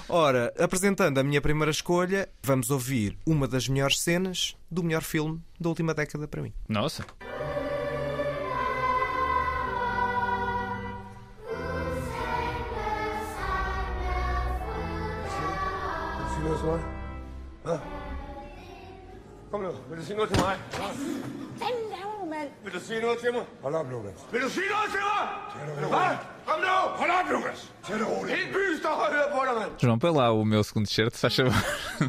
[0.10, 5.42] Ora, apresentando a minha primeira escolha, vamos ouvir uma das melhores cenas do melhor filme
[5.60, 6.54] da última década para mim.
[6.68, 7.06] Nossa.
[16.72, 17.78] Vil du sige noget til mig?
[17.78, 17.80] Hvad?
[19.52, 20.56] Kom nu, vil du sige noget til mig?
[21.58, 21.91] Hvad
[22.42, 23.46] mig?
[23.64, 24.14] Hold op, Lukas.
[24.32, 25.90] Vil du sige noget til mig?
[25.90, 26.16] Hvad?
[26.48, 26.76] Kom nu!
[27.02, 27.72] Hold op, Lukas!
[27.88, 28.38] Tag det roligt.
[28.38, 29.72] Hele byen står og hører på dig, mand.
[29.82, 31.54] João, põe lá o meu segundo shirt, faz favor.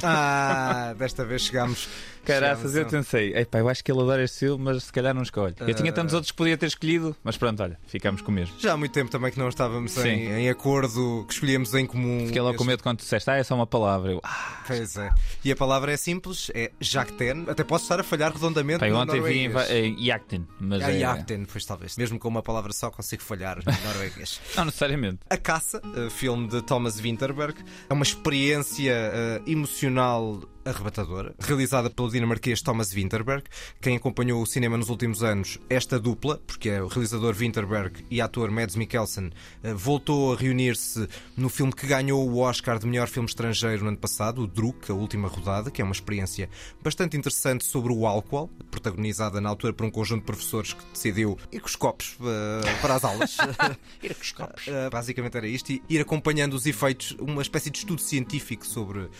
[0.05, 1.88] Ah, desta vez chegamos.
[2.25, 5.23] Caraças, eu pensei, epá, eu acho que ele adora este filme, mas se calhar não
[5.23, 5.55] escolhe.
[5.61, 8.55] Eu tinha tantos outros que podia ter escolhido, mas pronto, olha, ficamos com o mesmo.
[8.61, 12.27] Já há muito tempo também que não estávamos em, em acordo, que escolhemos em comum.
[12.27, 14.12] Fiquei logo com este- medo quando disseste, ah, é só uma palavra.
[14.12, 15.11] Eu, ah, Pois é.
[15.45, 17.47] E a palavra é simples, é Jacten.
[17.49, 18.85] Até posso estar a falhar redondamente.
[18.88, 21.46] no ontem vi em, em Yakten, mas Ah, é...
[21.50, 21.96] Pois talvez.
[21.96, 24.40] Mesmo com uma palavra só consigo falhar no norueguês.
[24.56, 25.20] Não necessariamente.
[25.28, 32.11] A Caça, eh, filme de Thomas Winterberg, é uma experiência eh, emocional arrebatadora, realizada pelo
[32.11, 33.44] dinamarquês Thomas Winterberg.
[33.81, 38.20] Quem acompanhou o cinema nos últimos anos, esta dupla, porque é o realizador Winterberg e
[38.20, 39.31] ator Mads Mikkelsen,
[39.62, 43.88] eh, voltou a reunir-se no filme que ganhou o Oscar de melhor filme estrangeiro no
[43.88, 46.48] ano passado, o Druk, a última rodada, que é uma experiência
[46.83, 51.38] bastante interessante sobre o álcool, protagonizada na altura por um conjunto de professores que decidiu
[51.51, 53.37] ir com os copos eh, para as aulas.
[54.03, 54.66] Ir com os copos.
[54.66, 59.01] Uh, basicamente era isto, e ir acompanhando os efeitos, uma espécie de estudo científico sobre
[59.01, 59.11] uh,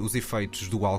[0.00, 0.91] os efeitos do álcool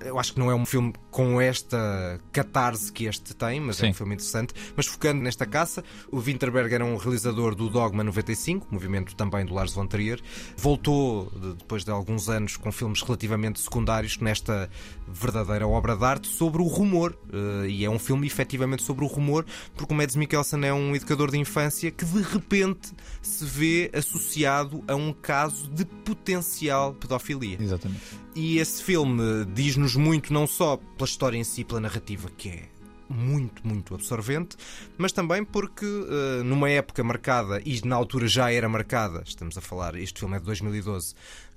[0.00, 3.84] Eu acho que não é um filme com esta catarse que este tem, mas é
[3.86, 3.90] Sim.
[3.90, 4.54] um filme interessante.
[4.76, 9.54] Mas focando nesta caça, o Winterberg era um realizador do Dogma 95, movimento também do
[9.54, 10.20] Lars von Trier.
[10.56, 14.70] Voltou de- depois de alguns anos com filmes relativamente secundários nesta
[15.06, 17.16] verdadeira obra de arte sobre o rumor.
[17.32, 19.44] Eh, E é um filme efetivamente sobre o rumor,
[19.76, 22.90] porque o Mads Mikkelsen é um educador de infância que de repente
[23.22, 27.56] se vê associado a um caso de potencial pedofilia.
[27.60, 28.00] Exatamente.
[28.40, 32.68] E esse filme diz-nos muito, não só pela história em si, pela narrativa, que é
[33.08, 34.56] muito, muito absorvente,
[34.96, 39.60] mas também porque eh, numa época marcada, e na altura já era marcada, estamos a
[39.60, 41.16] falar, este filme é de 2012,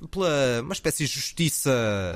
[0.10, 1.72] pela uma espécie de justiça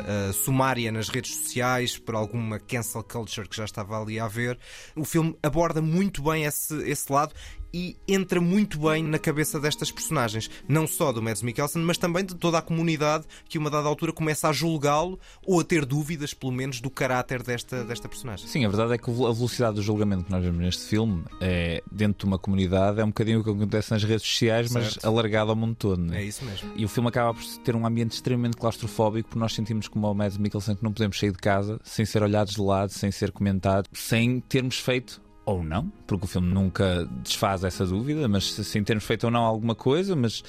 [0.07, 4.57] eh, sumária nas redes sociais, por alguma cancel culture que já estava ali a haver,
[4.95, 7.33] o filme aborda muito bem esse, esse lado
[7.73, 12.23] e entra muito bem na cabeça destas personagens, não só do Mads Mikkelsen, mas também
[12.23, 15.83] de toda a comunidade que, a uma dada altura, começa a julgá-lo ou a ter
[15.85, 18.47] dúvidas, pelo menos, do caráter desta, desta personagem.
[18.47, 21.83] Sim, a verdade é que a velocidade do julgamento que nós vemos neste filme é
[21.91, 25.05] dentro de uma comunidade, é um bocadinho o que acontece nas redes sociais, mas Certo.
[25.05, 26.01] alargado ao mundo todo.
[26.01, 26.21] né?
[26.21, 26.71] É isso mesmo.
[26.77, 30.13] E o filme acaba por ter um ambiente extremamente claustrofóbico, porque nós sentimos como o
[30.13, 33.31] Mads Mikkelsen que não podemos sair de casa sem ser olhados de lado, sem ser
[33.31, 38.83] comentado, sem termos feito ou não, porque o filme nunca desfaz essa dúvida, mas sem
[38.83, 40.43] termos feito ou não alguma coisa, mas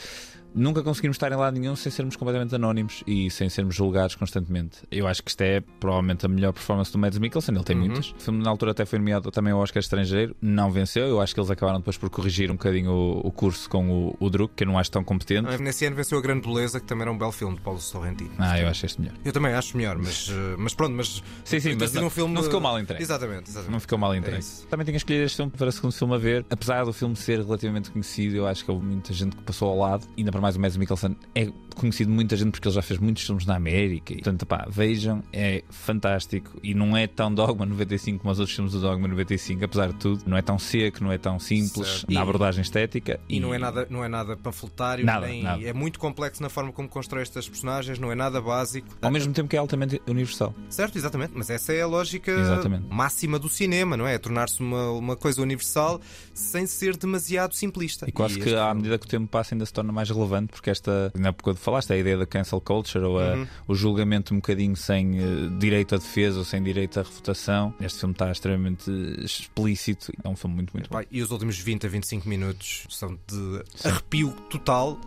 [0.56, 4.78] nunca conseguimos estar em lado nenhum sem sermos completamente anónimos e sem sermos julgados constantemente.
[4.90, 7.84] Eu acho que isto é provavelmente a melhor performance do Mads Mikkelsen, ele tem Uhum.
[7.86, 8.10] muitas.
[8.10, 11.06] O filme na altura até foi nomeado também ao Oscar estrangeiro, não venceu.
[11.06, 14.16] Eu acho que eles acabaram depois por corrigir um bocadinho o, o curso com o,
[14.18, 15.60] o Druk, que eu não acho tão competente.
[15.62, 18.30] Nesse ano venceu A Grande Beleza, que também era um belo filme de Paulo Sorrentino.
[18.38, 19.14] Ah, eu acho este melhor.
[19.24, 21.22] Eu também acho melhor, mas, eh, mas pronto, mas.
[21.44, 22.32] Sim, sim, mas não, um filme...
[22.34, 23.02] não ficou mal entregue.
[23.02, 23.72] Exatamente, exatamente.
[23.72, 24.38] Não ficou mal É entregue.
[24.38, 24.66] isso.
[24.68, 26.46] Também tinha escolhido este filme para o segundo filme a ver.
[26.48, 29.76] Apesar do filme ser relativamente conhecido, eu acho que houve muita gente que passou ao
[29.78, 30.06] lado.
[30.16, 32.98] Ainda para mais o Mads Mikkelsen é conhecido de muita gente porque ele já fez
[33.00, 34.12] muitos filmes na América.
[34.12, 36.58] E, portanto, pá, vejam, é fantástico.
[36.62, 39.94] E não é tão Dogma 95 como os outros filmes do Dogma 95, apesar de
[39.94, 40.22] tudo.
[40.26, 42.12] Não é tão seco, não é tão simples Certo.
[42.12, 43.18] na E- abordagem estética.
[43.28, 45.62] E não é nada, não é nada panfletário, Nada, nem nada.
[45.62, 48.88] é muito complexo na forma como constrói estas personagens, não é nada básico.
[49.02, 50.54] Ao mesmo tempo que é altamente universal.
[50.70, 52.84] Certo, exatamente, mas essa é a lógica Exatamente.
[52.88, 54.16] máxima do cinema, não é?
[54.18, 56.00] Tornar-se uma, uma coisa universal
[56.34, 58.06] sem ser demasiado simplista.
[58.08, 60.70] E quase que à medida que o tempo passa ainda se torna mais relevante, porque
[60.70, 63.46] esta, na época de falaste, a ideia da cancel culture ou a- Uhum.
[63.68, 65.22] o julgamento um bocadinho sem eh,
[65.58, 68.90] direito à defesa ou sem direito à refutação, este filme está extremamente
[69.24, 70.12] explícito.
[70.22, 71.00] É um filme muito, muito bom.
[71.10, 74.98] E os últimos 20 a 25 minutos são de arrepio total.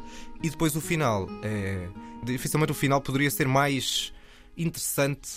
[0.42, 1.88] E depois o final é.
[2.24, 4.14] Dificilmente o final poderia ser mais
[4.58, 5.30] interessante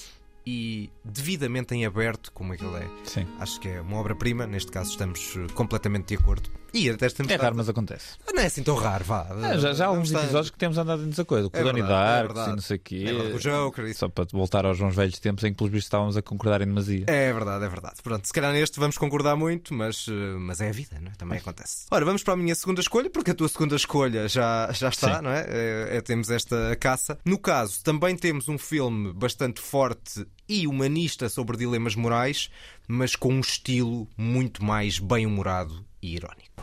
[0.45, 2.89] e devidamente em aberto como é que ele é.
[3.05, 3.27] Sim.
[3.39, 6.51] Acho que é uma obra-prima, neste caso estamos completamente de acordo.
[6.75, 7.31] E até estamos.
[7.31, 8.17] É raro, mas acontece.
[8.33, 9.27] Não é assim tão raro, vá.
[9.43, 11.51] Ah, já, já há alguns episódios que temos andado em desacordo.
[11.51, 12.51] Com É o Donnie é Dark verdade.
[12.51, 13.05] e não sei o quê.
[13.07, 14.01] É o Joker, isso.
[14.01, 16.67] Só para voltar aos bons velhos tempos em que, pelos vistos, estávamos a concordar em
[16.67, 17.05] demasia.
[17.09, 17.97] É verdade, é verdade.
[18.03, 21.15] Pronto, se calhar neste vamos concordar muito, mas, eh, mas é a vida, não é?
[21.15, 21.87] Também acontece.
[21.91, 25.17] Ora, vamos para a minha segunda escolha, porque a tua segunda escolha já, já está,
[25.17, 25.23] Sim.
[25.25, 25.47] não é?
[25.49, 27.19] É- é- Temos esta caça.
[27.25, 32.51] No caso, também temos um filme bastante forte e humanista sobre dilemas morais,
[32.88, 36.62] mas com um estilo muito mais bem-humorado e irónico.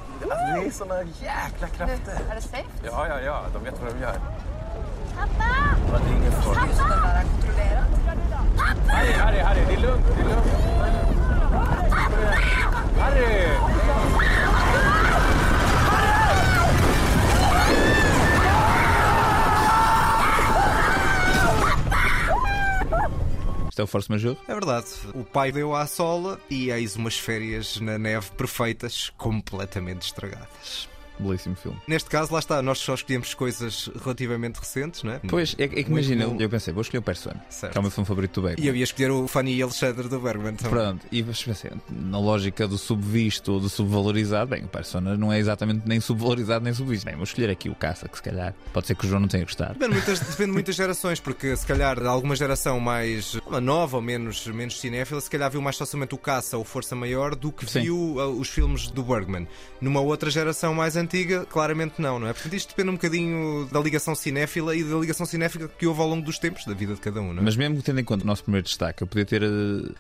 [23.79, 24.09] Isto é o Force.
[24.47, 24.87] É verdade.
[25.13, 30.89] O pai deu à sola e eis umas férias na neve perfeitas, completamente estragadas.
[31.19, 31.77] Belíssimo filme.
[31.87, 35.19] Neste caso, lá está, nós só escolhemos coisas relativamente recentes, não é?
[35.27, 36.37] Pois, é, é que imagina, bom.
[36.39, 37.71] eu pensei, vou escolher o Persona, Certo.
[37.73, 38.65] que é o meu filme favorito do Bergman.
[38.65, 40.71] E eu ia escolher o Fanny e Alexandre do Bergman também.
[40.71, 45.39] Pronto, e pensei, na lógica do subvisto ou do subvalorizado, bem, o Persona não é
[45.39, 47.05] exatamente nem subvalorizado nem subvisto.
[47.05, 49.27] Bem, vou escolher aqui o Caça, que se calhar pode ser que o João não
[49.27, 49.73] tenha gostado.
[49.73, 54.01] Depende, muitas, depende de muitas gerações, porque se calhar alguma geração mais uma nova ou
[54.01, 57.69] menos, menos cinéfila, se calhar viu mais facilmente o Caça ou Força Maior do que
[57.69, 57.81] Sim.
[57.81, 59.47] viu uh, os filmes do Bergman.
[59.81, 61.08] Numa outra geração mais antiga,
[61.49, 62.33] claramente não, não é?
[62.33, 66.07] Portanto, isto depende um bocadinho da ligação cinéfila e da ligação cinéfila que houve ao
[66.07, 67.45] longo dos tempos da vida de cada um, não é?
[67.45, 69.47] Mas mesmo tendo em conta o nosso primeiro destaque, eu podia ter eh,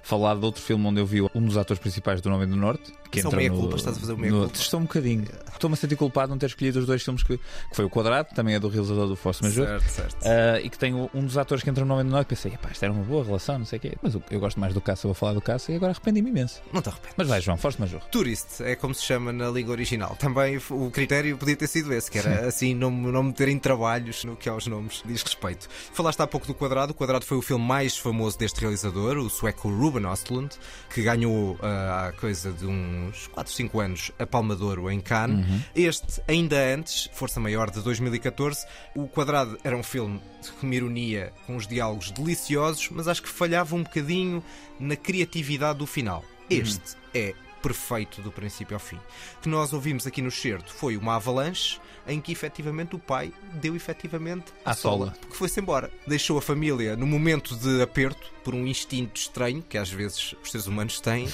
[0.03, 2.91] falado de outro filme onde eu vi um dos atores principais do Nome do Norte,
[3.11, 4.55] que São entra meia no, culpa, estás a fazer o meia no- culpa.
[4.57, 5.25] Estou um bocadinho.
[5.51, 7.89] Estou-me a sentir culpado de não ter escolhido os dois filmes que, que foi o
[7.89, 9.69] Quadrado, também é do realizador do Force Majeure.
[9.81, 10.17] Certo, certo.
[10.25, 12.27] Ah, e que tem um dos atores que entra no Nome do Norte.
[12.27, 13.93] Pensei, epá, isto era uma boa relação, não sei o quê.
[14.01, 16.61] Mas eu, eu gosto mais do Caça, vou falar do Caça e agora arrependi-me imenso.
[16.71, 17.15] Não te arrependes.
[17.17, 18.03] Mas vai, João, Force Majeure.
[18.11, 20.15] Tourist é como se chama na língua original.
[20.19, 24.35] Também o critério podia ter sido esse, que era assim não, não meterem trabalhos no
[24.35, 25.67] que aos nomes diz respeito.
[25.93, 26.91] Falaste há pouco do Quadrado.
[26.91, 30.55] O Quadrado foi o filme mais famoso deste realizador, o sueco Ruben Östlund,
[30.93, 34.99] que ganhou uh, há coisa de uns 4, 5 anos a Palma de Ouro em
[34.99, 35.47] Cannes.
[35.47, 35.61] Uhum.
[35.75, 38.65] Este, ainda antes, Força Maior de 2014.
[38.95, 40.21] O Quadrado era um filme
[40.59, 44.43] com uma ironia, com os diálogos deliciosos, mas acho que falhava um bocadinho
[44.79, 46.23] na criatividade do final.
[46.49, 47.01] Este uhum.
[47.13, 48.97] é perfeito do princípio ao fim.
[48.97, 53.31] O que nós ouvimos aqui no certo foi uma avalanche em que efetivamente o pai
[53.53, 55.91] deu efetivamente a sola, porque foi-se embora.
[56.07, 60.49] Deixou a família no momento de aperto, por um instinto estranho, que às vezes os
[60.49, 61.29] seres humanos têm, uh,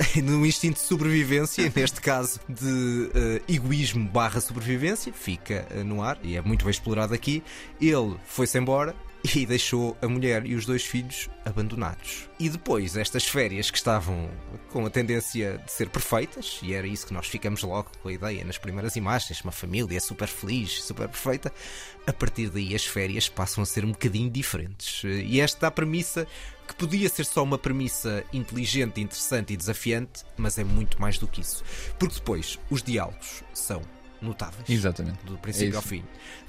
[0.24, 6.18] num instinto de sobrevivência, neste caso de uh, egoísmo barra sobrevivência, fica uh, no ar
[6.22, 7.42] e é muito bem explorado aqui.
[7.78, 8.94] Ele foi-se embora,
[9.34, 12.28] e deixou a mulher e os dois filhos abandonados.
[12.38, 14.30] E depois, estas férias que estavam
[14.70, 18.12] com a tendência de ser perfeitas, e era isso que nós ficamos logo com a
[18.12, 21.52] ideia nas primeiras imagens, uma família super feliz, super perfeita,
[22.06, 25.02] a partir daí as férias passam a ser um bocadinho diferentes.
[25.04, 26.26] E esta é a premissa
[26.66, 31.26] que podia ser só uma premissa inteligente, interessante e desafiante, mas é muito mais do
[31.26, 31.64] que isso.
[31.98, 33.82] Porque depois os diálogos são
[34.20, 34.68] notáveis.
[34.68, 35.24] Exatamente.
[35.24, 36.02] Do princípio é ao fim.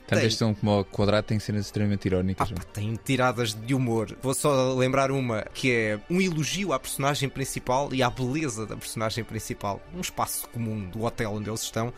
[0.10, 2.52] Este filme como o Quadrado tem cenas extremamente irónicas.
[2.52, 4.15] Ah, tem tiradas de humor.
[4.22, 8.78] Vou só lembrar uma que é um elogio à personagem principal e à beleza da
[8.78, 9.82] personagem principal.
[9.93, 11.93] Um espaço comum do hotel onde eles estão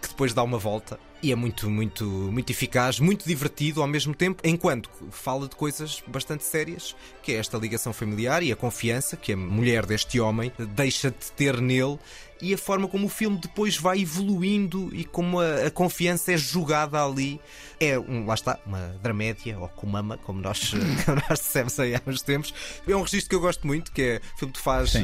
[0.00, 4.14] que depois dá uma volta e é muito, muito, muito eficaz, muito divertido ao mesmo
[4.14, 9.16] tempo, enquanto fala de coisas bastante sérias, que é esta ligação familiar e a confiança
[9.16, 11.98] que a mulher deste homem deixa de ter nele
[12.42, 16.36] e a forma como o filme depois vai evoluindo e como a, a confiança é
[16.36, 17.40] jogada ali.
[17.78, 20.72] É, um, lá está, uma dramédia, ou comama, como nós,
[21.06, 22.52] como nós dissemos aí há uns tempos.
[22.86, 24.94] É um registro que eu gosto muito, que é o filme que faz,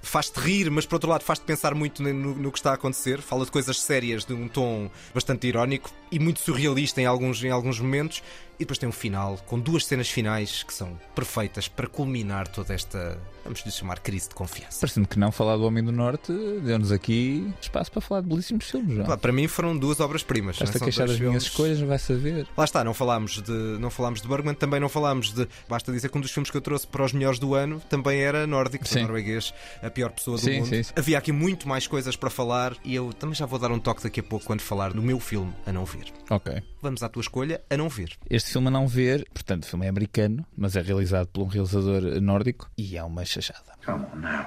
[0.00, 3.20] faz-te rir, mas por outro lado faz-te pensar muito no, no, que está a acontecer.
[3.20, 5.65] Fala de coisas sérias, de um tom bastante irónico
[6.10, 8.22] e muito surrealista em alguns, em alguns momentos.
[8.58, 12.72] E depois tem um final com duas cenas finais que são perfeitas para culminar toda
[12.74, 14.80] esta, vamos lhe chamar, crise de confiança.
[14.80, 18.70] Parecendo que não falar do Homem do Norte deu-nos aqui espaço para falar de belíssimos
[18.70, 18.96] filmes.
[18.96, 19.16] Já.
[19.16, 20.56] para mim foram duas obras-primas.
[20.56, 22.46] Estás a queixar das minhas escolhas, vai saber.
[22.56, 25.46] Lá está, não falámos de, não falámos de Bergman, também não falámos de.
[25.68, 28.20] Basta dizer que um dos filmes que eu trouxe para os melhores do ano também
[28.20, 29.02] era nórdico, sim.
[29.02, 30.68] norueguês, a pior pessoa do sim, mundo.
[30.68, 30.92] Sim, sim.
[30.96, 34.02] Havia aqui muito mais coisas para falar e eu também já vou dar um toque
[34.02, 36.12] daqui a pouco quando falar do meu filme a não ver.
[36.30, 36.62] Ok.
[36.80, 38.10] Vamos à tua escolha, a não ver.
[38.30, 41.46] Este filme a não ver, portanto, o filme é americano, mas é realizado por um
[41.46, 43.72] realizador nórdico e é uma chachada.
[43.84, 44.46] Come on now.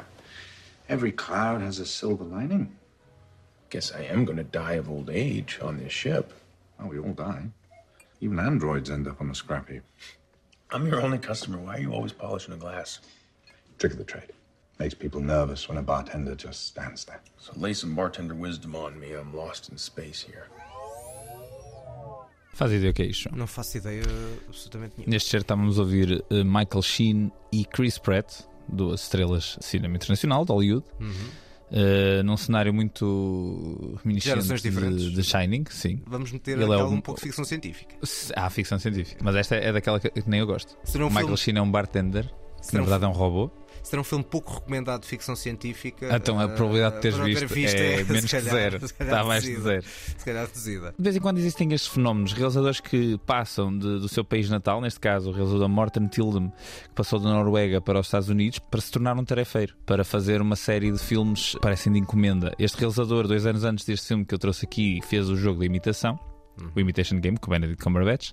[0.88, 2.72] Every cloud has a silver lining.
[3.70, 6.34] Guess I am gonna die of old age on this ship.
[6.80, 7.52] Oh, we all die.
[8.22, 9.84] Even androids end up on the scrap heap.
[10.72, 11.58] I'm your only customer.
[11.58, 13.00] Why are you always polishing a glass?
[13.78, 14.34] Trick of the trade.
[14.80, 17.22] Makes people nervous when a bartender just stands there.
[17.38, 19.14] So lay some bartender wisdom on me.
[19.14, 20.48] I'm lost in space here.
[22.54, 23.34] Faz ideia o que é isto?
[23.36, 24.04] Não faço ideia
[24.48, 25.12] absolutamente nenhuma.
[25.12, 29.96] Neste certo estávamos a ouvir uh, Michael Sheen e Chris Pratt, duas estrelas de cinema
[29.96, 30.86] internacional de Hollywood.
[31.00, 31.14] Uhum.
[31.72, 36.02] Uh, num cenário muito reminiscente de, de, Shining, sim.
[36.08, 37.96] Vamos meter Ele é um, um pouco de ficção científica.
[38.36, 39.22] Ah, ficção científica.
[39.24, 40.76] Mas esta é daquela que, nem eu gosto.
[40.96, 41.38] Um Michael filme...
[41.38, 42.28] Sheen é um bartender,
[42.68, 43.52] que na verdade é um robô
[43.90, 46.10] será um filme pouco recomendado de ficção científica.
[46.16, 48.86] Então a probabilidade de teres visto, visto, é, é menos calhar, que zero.
[48.86, 49.84] Está mais de zero.
[49.84, 50.94] Se calhar reduzida.
[50.98, 52.34] De vez em quando existem estes fenómenos.
[52.34, 56.94] Realizadores que passam de, do seu país natal, neste caso o realizador Morten Tildum, que
[56.96, 60.56] passou da Noruega para os Estados Unidos, para se tornar um tarefeiro, para fazer uma
[60.56, 62.54] série de filmes que parecem de encomenda.
[62.60, 65.66] Este realizador, dois anos antes deste filme que eu trouxe aqui, fez o jogo da
[65.66, 66.20] imitação,
[66.60, 66.70] uhum.
[66.76, 68.32] o Imitation Game, com Benedict Cumberbatch.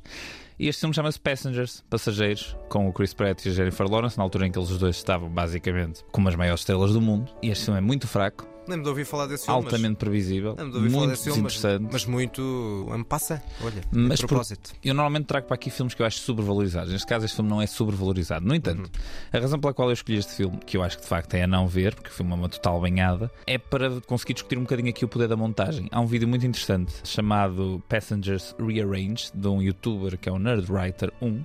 [0.59, 4.25] E este filme chama-se Passengers, Passageiros, com o Chris Pratt e a Jennifer Lawrence, na
[4.25, 7.31] altura em que eles dois estavam basicamente como as maiores estrelas do mundo.
[7.43, 9.65] E este filme é muito fraco, nem me de ouvir falar desse filme.
[9.65, 9.99] Altamente mas...
[9.99, 10.57] previsível.
[10.57, 11.83] Muito falar desse filme, interessante.
[11.83, 12.87] Mas, mas muito.
[12.91, 13.43] Me passa.
[13.63, 14.21] Olha, mas.
[14.21, 14.43] Por...
[14.85, 16.93] Eu normalmente trago para aqui filmes que eu acho sobrevalorizados.
[16.93, 18.47] Neste caso, este filme não é sobrevalorizado.
[18.47, 19.31] No entanto, uhum.
[19.33, 21.43] a razão pela qual eu escolhi este filme, que eu acho que de facto é
[21.43, 24.63] a não ver, porque o filme é uma total banhada, é para conseguir discutir um
[24.63, 25.89] bocadinho aqui o poder da montagem.
[25.91, 31.13] Há um vídeo muito interessante chamado Passengers Rearranged, de um youtuber que é o Nerdwriter
[31.21, 31.45] 1.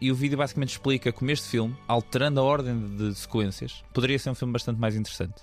[0.00, 4.30] E o vídeo basicamente explica como este filme, alterando a ordem de sequências, poderia ser
[4.30, 5.42] um filme bastante mais interessante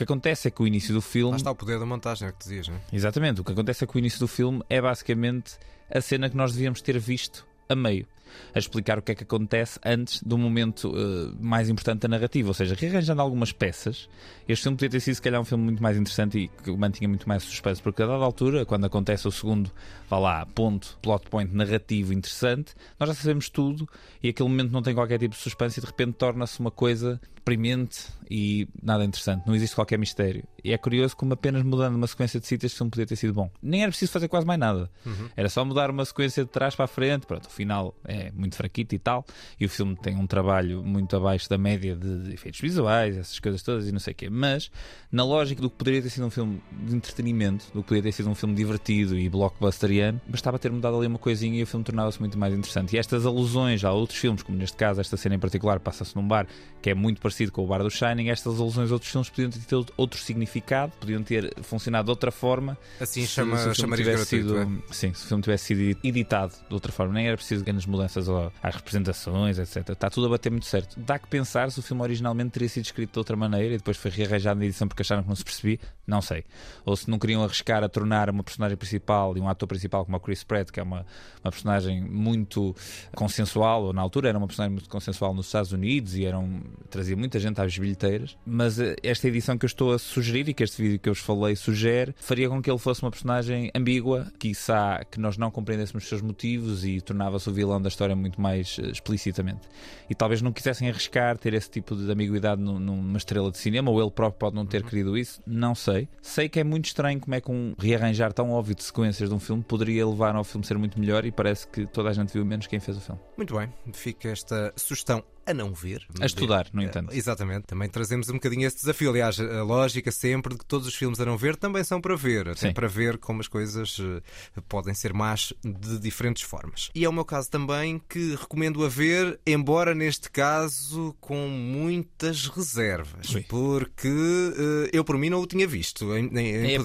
[0.00, 1.32] que acontece é que o início do filme.
[1.32, 2.80] Lá está o poder da montagem, é o que dizias, não é?
[2.92, 3.40] Exatamente.
[3.40, 5.58] O que acontece é que o início do filme é basicamente
[5.90, 8.06] a cena que nós devíamos ter visto a meio.
[8.54, 12.48] a explicar o que é que acontece antes do momento uh, mais importante da narrativa.
[12.48, 14.08] Ou seja, rearranjando algumas peças,
[14.48, 17.08] este filme podia ter sido, se calhar, um filme muito mais interessante e que mantinha
[17.08, 19.70] muito mais suspense, porque a dada altura, quando acontece o segundo,
[20.08, 23.88] vá lá, ponto, plot point narrativo interessante, nós já sabemos tudo
[24.22, 27.20] e aquele momento não tem qualquer tipo de suspense e de repente torna-se uma coisa
[27.40, 29.44] deprimente e nada interessante.
[29.46, 30.44] Não existe qualquer mistério.
[30.62, 33.32] E é curioso como apenas mudando uma sequência de sítios, este filme podia ter sido
[33.32, 33.50] bom.
[33.60, 34.90] Nem era preciso fazer quase mais nada.
[35.04, 35.28] Uhum.
[35.34, 37.26] Era só mudar uma sequência de trás para a frente.
[37.26, 39.24] Pronto, o final é muito fraquito e tal.
[39.58, 43.62] E o filme tem um trabalho muito abaixo da média de efeitos visuais, essas coisas
[43.62, 44.30] todas e não sei o quê.
[44.30, 44.70] Mas,
[45.10, 48.12] na lógica do que poderia ter sido um filme de entretenimento, do que poderia ter
[48.12, 51.84] sido um filme divertido e blockbusteriano, bastava ter mudado ali uma coisinha e o filme
[51.84, 52.94] tornava-se muito mais interessante.
[52.94, 56.26] E estas alusões a outros filmes, como neste caso, esta cena em particular, passa-se num
[56.26, 56.46] bar
[56.82, 59.50] que é muito parecido com o bar do Shining, estas alusões a outros filmes podiam
[59.50, 62.76] ter tido outro significado, podiam ter funcionado de outra forma.
[63.00, 64.66] Assim se, chama, se chamaria gratuito, sido, é?
[64.92, 68.28] Sim, se o filme tivesse sido editado de outra forma, nem era preciso grandes mudanças
[68.28, 69.90] às representações, etc.
[69.90, 70.98] Está tudo a bater muito certo.
[70.98, 73.96] Dá que pensar se o filme originalmente teria sido escrito de outra maneira e depois
[73.96, 76.44] foi rearranjado na edição porque acharam que não se percebia, não sei.
[76.84, 80.16] Ou se não queriam arriscar a tornar uma personagem principal e um ator principal como
[80.16, 81.06] a Chris Pratt, que é uma,
[81.44, 82.74] uma personagem muito
[83.14, 87.16] consensual, ou na altura era uma personagem muito consensual nos Estados Unidos e eram, trazia
[87.20, 90.64] muita gente às bilheteiras, mas eh, esta edição que eu estou a sugerir e que
[90.64, 94.26] este vídeo que eu vos falei sugere, faria com que ele fosse uma personagem ambígua,
[94.38, 98.40] quiçá que nós não compreendêssemos os seus motivos e tornava-se o vilão da história muito
[98.40, 99.68] mais uh, explicitamente.
[100.08, 104.00] E talvez não quisessem arriscar ter esse tipo de ambiguidade numa estrela de cinema, ou
[104.00, 104.88] ele próprio pode não ter uhum.
[104.88, 106.08] querido isso, não sei.
[106.22, 109.34] Sei que é muito estranho como é que um rearranjar tão óbvio de sequências de
[109.34, 112.32] um filme poderia levar ao filme ser muito melhor e parece que toda a gente
[112.32, 113.20] viu menos quem fez o filme.
[113.36, 116.06] Muito bem, fica esta sugestão a não ver.
[116.20, 117.12] A estudar, no entanto.
[117.12, 117.66] Eh, exatamente.
[117.66, 119.10] Também trazemos um bocadinho esse desafio.
[119.10, 122.16] Aliás, a lógica sempre de que todos os filmes a não ver também são para
[122.16, 122.48] ver.
[122.48, 122.72] Até Sim.
[122.72, 126.90] para ver como as coisas eh, podem ser más de diferentes formas.
[126.94, 132.46] E é o meu caso também que recomendo a ver, embora neste caso com muitas
[132.46, 133.34] reservas.
[133.34, 133.42] Ui.
[133.42, 136.78] Porque uh, eu, por mim, não o tinha visto em, em, em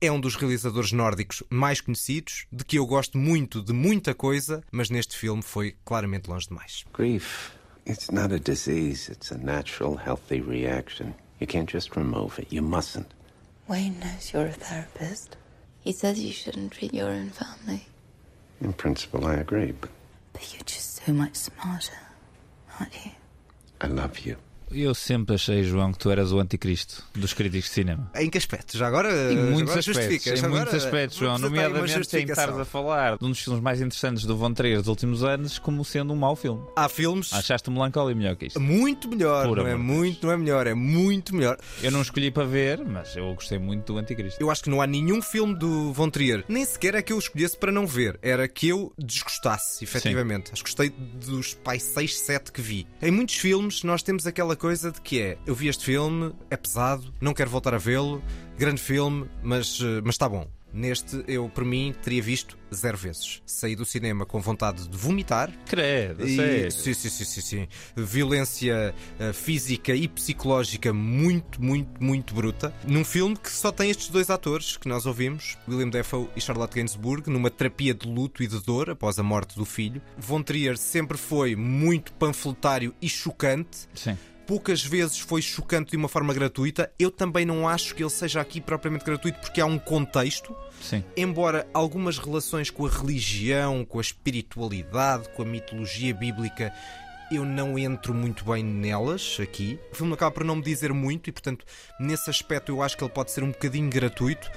[0.00, 4.62] É um dos realizadores nórdicos mais conhecidos, de que eu gosto muito de muita coisa,
[4.70, 6.84] mas neste filme foi claramente longe demais.
[6.96, 7.57] Grief.
[7.88, 11.14] It's not a disease, it's a natural, healthy reaction.
[11.40, 12.52] You can't just remove it.
[12.52, 13.10] You mustn't.
[13.66, 15.38] Wayne knows you're a therapist.
[15.80, 17.86] He says you shouldn't treat your own family.
[18.60, 19.88] In principle, I agree, but.
[20.34, 21.96] But you're just so much smarter,
[22.78, 23.12] aren't you?
[23.80, 24.36] I love you.
[24.70, 28.10] Eu sempre achei, João, que tu eras o anticristo dos críticos de cinema.
[28.14, 28.76] Em que aspecto?
[28.76, 31.38] Já agora, em muitos agora aspectos, em agora, muitos aspectos, João.
[31.38, 34.88] Nomeadamente em estares a falar de um dos filmes mais interessantes do Von Trier dos
[34.88, 36.62] últimos anos como sendo um mau filme.
[36.76, 37.32] Há filmes...
[37.32, 38.60] Achaste o Melancholia melhor que isto?
[38.60, 41.56] Muito melhor, Por não é muito, não é melhor, é muito melhor.
[41.82, 44.42] Eu não escolhi para ver, mas eu gostei muito do Anticristo.
[44.42, 47.18] Eu acho que não há nenhum filme do Von Trier, nem sequer é que eu
[47.18, 50.48] escolhesse para não ver, era que eu desgostasse, efetivamente.
[50.48, 50.52] Sim.
[50.52, 52.86] Acho que gostei dos pai 6, 7 que vi.
[53.00, 56.56] Em muitos filmes nós temos aquela coisa de que é eu vi este filme, é
[56.56, 58.22] pesado, não quero voltar a vê-lo,
[58.58, 60.46] grande filme, mas, eh, mas está bom.
[60.70, 63.42] Neste, eu, por mim, teria visto zero vezes.
[63.46, 65.50] Saí do cinema com vontade de vomitar.
[65.64, 66.70] Credo, e...
[66.70, 67.68] Sim, sim, sim, sim, sim.
[67.96, 72.74] Violência uh, física e psicológica muito, muito, muito bruta.
[72.86, 76.74] Num filme que só tem estes dois atores que nós ouvimos, William Defoe e Charlotte
[76.74, 80.02] Gainsbourg, numa terapia de luto e de dor após a morte do filho.
[80.18, 83.88] Von Trier sempre foi muito panfletário e chocante.
[83.94, 84.18] Sim
[84.48, 86.90] poucas vezes foi chocante de uma forma gratuita.
[86.98, 90.56] Eu também não acho que ele seja aqui propriamente gratuito, porque há um contexto.
[90.80, 91.04] Sim.
[91.14, 96.72] Embora algumas relações com a religião, com a espiritualidade, com a mitologia bíblica
[97.30, 99.78] eu não entro muito bem nelas aqui.
[99.92, 101.66] O filme acaba por não me dizer muito e, portanto,
[102.00, 104.50] nesse aspecto eu acho que ele pode ser um bocadinho gratuito.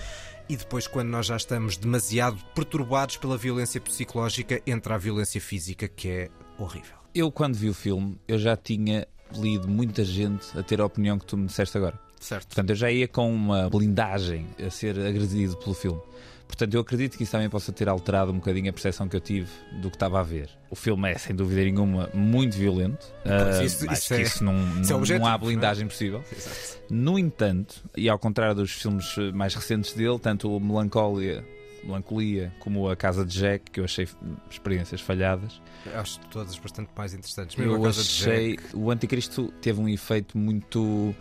[0.48, 5.86] E depois, quando nós já estamos demasiado perturbados pela violência psicológica, entra a violência física,
[5.90, 6.96] que é horrível.
[7.14, 9.06] Eu, quando vi o filme, eu já tinha
[9.40, 12.00] lido muita gente a ter a opinião que tu me disseste agora.
[12.20, 12.48] Certo.
[12.48, 16.00] Portanto, eu já ia com uma blindagem a ser agredido pelo filme.
[16.48, 19.22] Portanto, eu acredito que isso também possa ter alterado um bocadinho a percepção que eu
[19.22, 19.50] tive
[19.82, 20.50] do que estava a ver.
[20.70, 23.06] O filme é, sem dúvida nenhuma, muito violento.
[23.26, 26.22] Uh, isso, isso, é, isso, não, não, é não há blindagem possível.
[26.32, 26.84] Exato.
[26.90, 31.44] No entanto, e ao contrário dos filmes mais recentes dele, tanto o Melancolia
[31.84, 34.08] Melancolia, como a Casa de Jack, que eu achei
[34.50, 35.62] experiências falhadas.
[35.94, 37.56] Acho todas bastante mais interessantes.
[37.56, 38.58] Mesmo eu achei.
[38.74, 41.16] O Anticristo teve um efeito muito.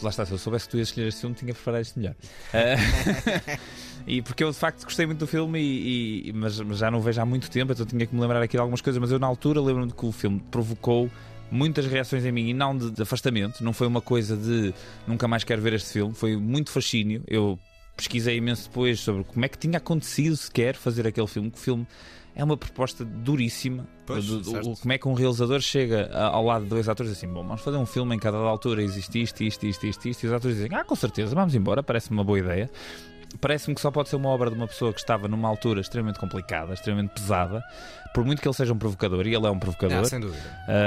[0.00, 2.14] Lá está, se eu soubesse que tu ias escolher este filme, tinha preparado isto melhor.
[2.54, 3.58] Uh...
[4.06, 7.00] e porque eu de facto gostei muito do filme, e, e mas, mas, já não
[7.00, 9.00] o vejo há muito tempo, então tinha que me lembrar aqui de algumas coisas.
[9.00, 11.10] Mas eu, na altura, lembro-me que o filme provocou
[11.50, 13.62] muitas reações em mim e não de, de, afastamento.
[13.62, 14.72] Não foi uma coisa de
[15.06, 17.22] nunca mais quero ver este filme, foi muito fascínio.
[17.26, 17.58] Eu
[17.98, 21.50] pesquisei imenso depois sobre como é que tinha acontecido sequer fazer aquele filme.
[21.50, 21.86] Que o filme
[22.34, 23.86] é uma proposta duríssima.
[24.06, 27.14] Pois, do, do, como é que um realizador chega ao lado de dois atores e
[27.14, 30.08] diz assim: Bom, vamos fazer um filme em cada altura, existe isto, isto, isto, isto,
[30.08, 30.22] isto.
[30.22, 32.70] E os atores dizem: Ah, com certeza, vamos embora, parece-me uma boa ideia.
[33.40, 36.18] Parece-me que só pode ser uma obra de uma pessoa que estava numa altura extremamente
[36.18, 37.62] complicada, extremamente pesada,
[38.14, 39.98] por muito que ele seja um provocador, e ele é um provocador.
[39.98, 40.42] Ah, sem dúvida.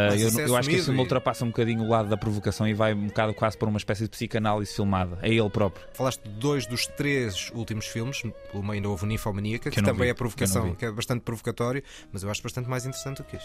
[0.10, 2.18] Mas eu, isso é eu acho que filme e- ultrapassa um bocadinho o lado da
[2.18, 5.20] provocação e vai um bocado quase para uma espécie de psicanálise filmada.
[5.22, 5.86] É ele próprio.
[5.94, 8.22] Falaste de dois dos três últimos filmes,
[8.52, 10.86] pelo meio ainda houve o Ninfomaníaca, que, Que não também vi, é não provocação, que
[10.86, 13.38] é bastante provocatório, mas eu acho bastante mais interessante do que.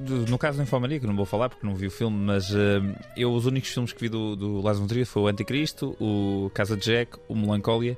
[0.00, 2.50] Do- No caso da Infomaria, que não vou falar porque não vi o filme, mas
[2.50, 2.80] eh,
[3.16, 6.76] eu os únicos filmes que vi do, do von Trier foi o Anticristo, o Casa
[6.76, 7.96] de Jack, o Melancólia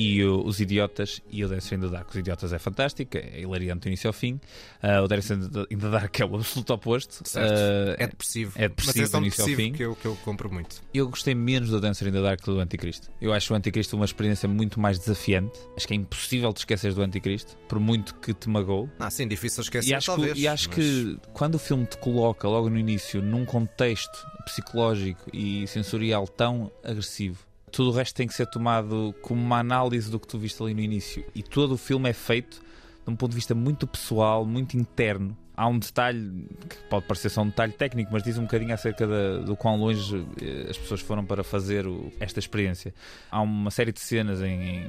[0.00, 2.08] e o- Os Idiotas e o Dance in the Dark.
[2.10, 4.40] Os Idiotas é fantástico, é hilariante do início ao fim.
[4.82, 7.22] Ah, o Dance in the Dark é o absoluto oposto.
[7.36, 8.52] Ah, é depressivo.
[8.56, 9.72] É mas depressivo é do início ao fim.
[9.72, 10.76] que eu, que eu compro muito.
[10.94, 13.10] Eu gostei menos do Dancer in the Dark que do Anticristo.
[13.20, 15.58] Eu acho o Anticristo uma experiência muito mais desafiante.
[15.76, 18.88] Acho que é impossível te esquecer do Anticristo, por muito que te magoou.
[18.98, 20.34] Ah, sim, difícil esquecer, E acho, talvez.
[20.34, 24.16] que, e acho mas- que quando o filme te coloca logo no início num contexto
[24.44, 27.38] psicológico e sensorial tão agressivo,
[27.68, 30.74] tudo o resto tem que ser tomado como uma análise do que tu viste ali
[30.74, 31.24] no início.
[31.34, 32.60] E todo o filme é feito
[33.04, 35.36] de um ponto de vista muito pessoal, muito interno.
[35.60, 39.04] Há um detalhe que pode parecer só um detalhe técnico, mas diz um bocadinho acerca
[39.08, 42.94] da- do quão longe eh, as pessoas foram para fazer o- esta experiência.
[43.28, 44.86] Há uma série de cenas em, em-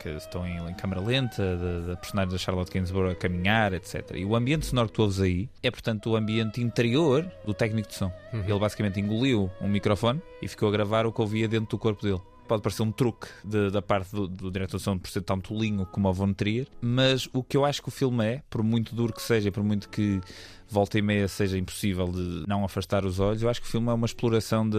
[0.00, 4.12] que estão em, em câmara lenta, da, da personagem da Charlotte Gainsbourg a caminhar, etc.
[4.16, 7.88] E o ambiente sonoro que tu ouves aí é, portanto, o ambiente interior do técnico
[7.88, 8.10] de som.
[8.32, 8.42] Uhum.
[8.48, 12.02] Ele basicamente engoliu um microfone e ficou a gravar o que ouvia dentro do corpo
[12.02, 12.20] dele.
[12.50, 15.40] Pode parecer um truque de- da parte do, do diretor de som por ser tão
[15.40, 18.60] tolinho como o Von Trier, mas o que eu acho que o filme é, por
[18.64, 20.20] muito duro que seja, por muito que
[20.68, 23.88] volta e meia seja impossível de não afastar os olhos, eu acho que o filme
[23.88, 24.76] é uma exploração de-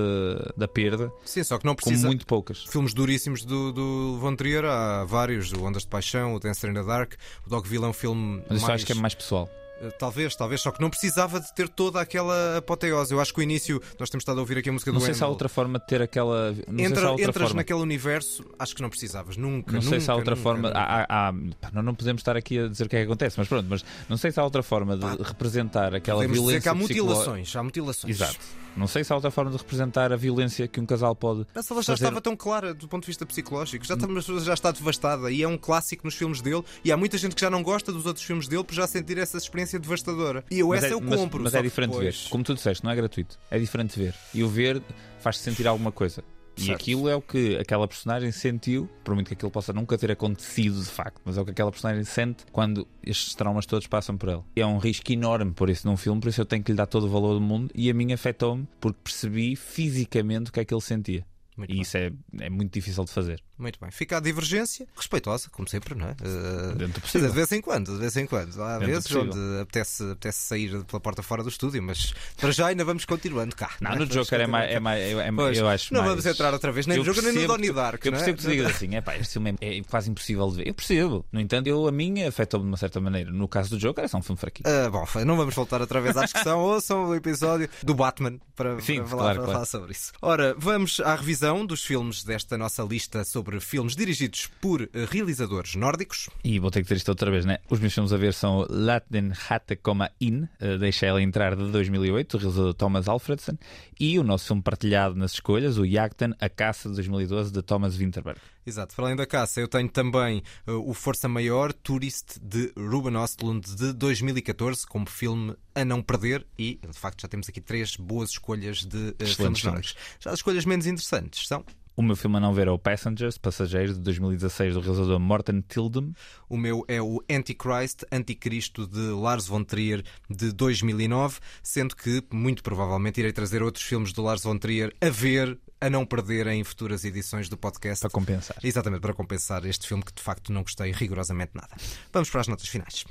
[0.58, 2.08] da perda Sim, só que não com precisa.
[2.08, 2.66] muito poucas.
[2.66, 6.74] Filmes duríssimos do, do Von Trier, há vários: o Ondas de Paixão, o Dancer in
[6.74, 7.14] the Dark.
[7.48, 8.42] O Dogville é um filme.
[8.50, 8.76] Mas isso mais...
[8.82, 9.50] acho que é mais pessoal.
[9.82, 13.14] Uh, Talvez, talvez, só que não precisava de ter toda aquela apoteose.
[13.14, 15.06] Eu acho que o início, nós temos estado a ouvir aqui a música Não do
[15.06, 16.52] sei se há outra forma de ter aquela.
[16.52, 17.56] Não sei se Entra- há outra entras forma.
[17.62, 19.72] naquele universo, acho que não precisavas, nunca.
[19.74, 20.68] Não sei se há nunca, outra nunca, forma.
[20.70, 20.80] nunca.
[20.80, 21.34] há- há- há-
[21.72, 23.84] pá, não podemos estar aqui a dizer o que é que acontece, mas pronto, mas
[24.08, 26.60] não sei se há outra forma de representar aquela Podemos violência.
[26.60, 28.16] dizer que há mutilações, há mutilações.
[28.22, 28.40] Exato.
[28.76, 31.46] Não sei se há outra forma de representar a violência que um casal pode.
[31.54, 32.04] Mas ela já fazer.
[32.06, 34.08] estava tão clara do ponto de vista psicológico, já, está,
[34.40, 36.64] já está devastada e é um clássico nos filmes dele.
[36.84, 39.18] E há muita gente que já não gosta dos outros filmes dele por já sentir
[39.18, 40.44] essa experiência devastadora.
[40.50, 41.44] E eu Mas essa é, eu mas- compro.
[41.44, 42.30] Mas, só é diferente depois- ver.
[42.30, 43.38] Como tu disseste, não é gratuito.
[43.50, 44.16] É diferente ver.
[44.34, 44.82] E o ver
[45.20, 46.24] faz-te sentir alguma coisa.
[46.62, 46.80] E Certo.
[46.80, 50.80] aquilo é o que aquela personagem sentiu, por muito que aquilo possa nunca ter acontecido
[50.80, 54.30] de facto, mas é o que aquela personagem sente quando estes traumas todos passam por
[54.30, 54.44] ela.
[54.56, 56.78] E é um risco enorme por isso num filme, por isso eu tenho que lhe
[56.78, 57.72] dar todo o valor do mundo.
[57.74, 61.26] E a mim afetou-me porque percebi fisicamente o que é que ele sentia.
[61.62, 61.82] Muito e bem.
[61.82, 63.42] isso é, é muito difícil de fazer.
[63.58, 63.92] Muito bem.
[63.92, 66.12] Fica a divergência, respeitosa, como sempre, não é?
[66.14, 67.30] Uh, Dentro do possível.
[67.30, 68.60] de vez em quando, de vez em quando.
[68.62, 72.68] Há Dentro vezes onde apetece, apetece sair pela porta fora do estúdio, mas para já
[72.68, 73.72] ainda vamos continuando cá.
[73.80, 73.96] Não, é?
[74.00, 74.72] no Joker é mais.
[74.72, 77.14] É mais, é, Pois, eu acho não mais- vamos entrar outra vez nem Eu no
[77.14, 78.04] Joker nem no Donnie Dark.
[78.04, 78.22] Eu não é?
[78.22, 80.68] percebo que tu digas assim, é pá, este filme é, é quase impossível de ver.
[80.68, 81.26] Eu percebo.
[81.32, 83.30] No entanto, eu, a mim afetou-me de uma certa maneira.
[83.32, 84.68] No caso do Joker, é só um filme fraquinho.
[84.68, 86.60] Ah, bom, não vamos voltar outra vez à discussão.
[86.72, 89.52] Ouçam o episódio do Batman para, Sim, para falar, claro, para claro.
[89.54, 90.12] falar sobre isso.
[90.22, 95.76] Ora, vamos à revisão dos filmes desta nossa lista sobre filmes dirigidos por eh, realizadores
[95.76, 96.30] nórdicos.
[96.44, 97.60] E vou ter que dizer isto outra vez, né?
[97.70, 101.70] Os meus filmes a ver são Latin Hatte Coma In, eh, Deixa Ela Entrar de
[101.72, 103.58] 2008, do realizador Thomas Alfredson,
[104.00, 107.98] e o nosso filme partilhado nas escolhas, o Jagden, A Caça de 2012, de Thomas
[107.98, 108.40] Winterberg.
[108.66, 113.16] Exato, para além da caça, eu tenho também eh, o Força Maior, Tourist, de Ruben
[113.16, 116.46] Östlund, de 2014, como filme a não perder.
[116.58, 119.64] E, de facto, já temos aqui três boas escolhas de filmes filmes.
[119.64, 119.96] nórdicos.
[120.20, 121.66] Já as escolhas menos interessantes são.
[122.02, 125.62] O meu filme a não ver é o Passengers, Passageiros, de 2016, do realizador Morten
[125.62, 126.14] Tildum.
[126.50, 132.64] O meu é o Antichrist, Anticristo de Lars von Trier de 2009, sendo que muito
[132.64, 136.64] provavelmente irei trazer outros filmes do Lars von Trier a ver, a não perder em
[136.64, 138.02] futuras edições do podcast.
[138.02, 138.58] Para compensar.
[138.64, 141.78] Exatamente, para compensar este filme que de facto não gostei rigorosamente nada.
[142.12, 143.06] Vamos para as notas finais.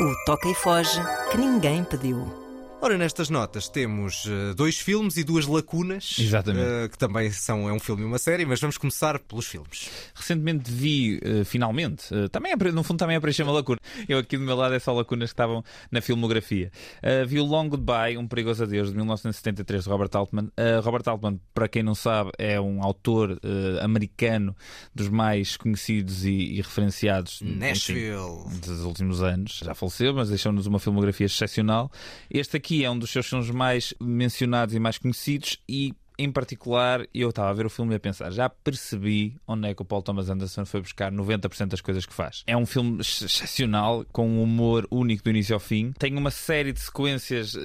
[0.00, 2.43] O Toca e Foge que ninguém pediu.
[2.84, 6.66] Ora, nestas notas temos eh, dois filmes e duas lacunas, Exatamente.
[6.68, 9.88] eh, que também são é um filme e uma série, mas vamos começar pelos filmes.
[10.14, 13.78] Recentemente vi, eh, finalmente, também é, no fundo também é preencher uma lacuna.
[14.06, 16.70] Eu aqui do meu lado é só lacunas que estavam na filmografia.
[17.26, 20.50] Vi o Long Goodbye, Um Perigoso Adeus, de 1973, de Robert Altman.
[20.82, 23.40] Robert Altman, para quem não sabe, é um autor
[23.80, 24.54] americano
[24.94, 28.58] dos mais conhecidos e, e referenciados enfim, Nashville.
[28.60, 29.62] dos últimos anos.
[29.64, 31.90] Já faleceu, mas deixou-nos uma filmografia excepcional.
[32.30, 37.06] Este aqui é um dos seus filmes mais mencionados e mais conhecidos e em particular,
[37.12, 39.84] eu estava a ver o filme e a pensar, já percebi onde é que o
[39.84, 42.42] Paul Thomas Anderson foi buscar 90% das coisas que faz.
[42.46, 45.92] É um filme excepcional, com um humor único do início ao fim.
[45.98, 47.60] Tem uma série de sequências eh,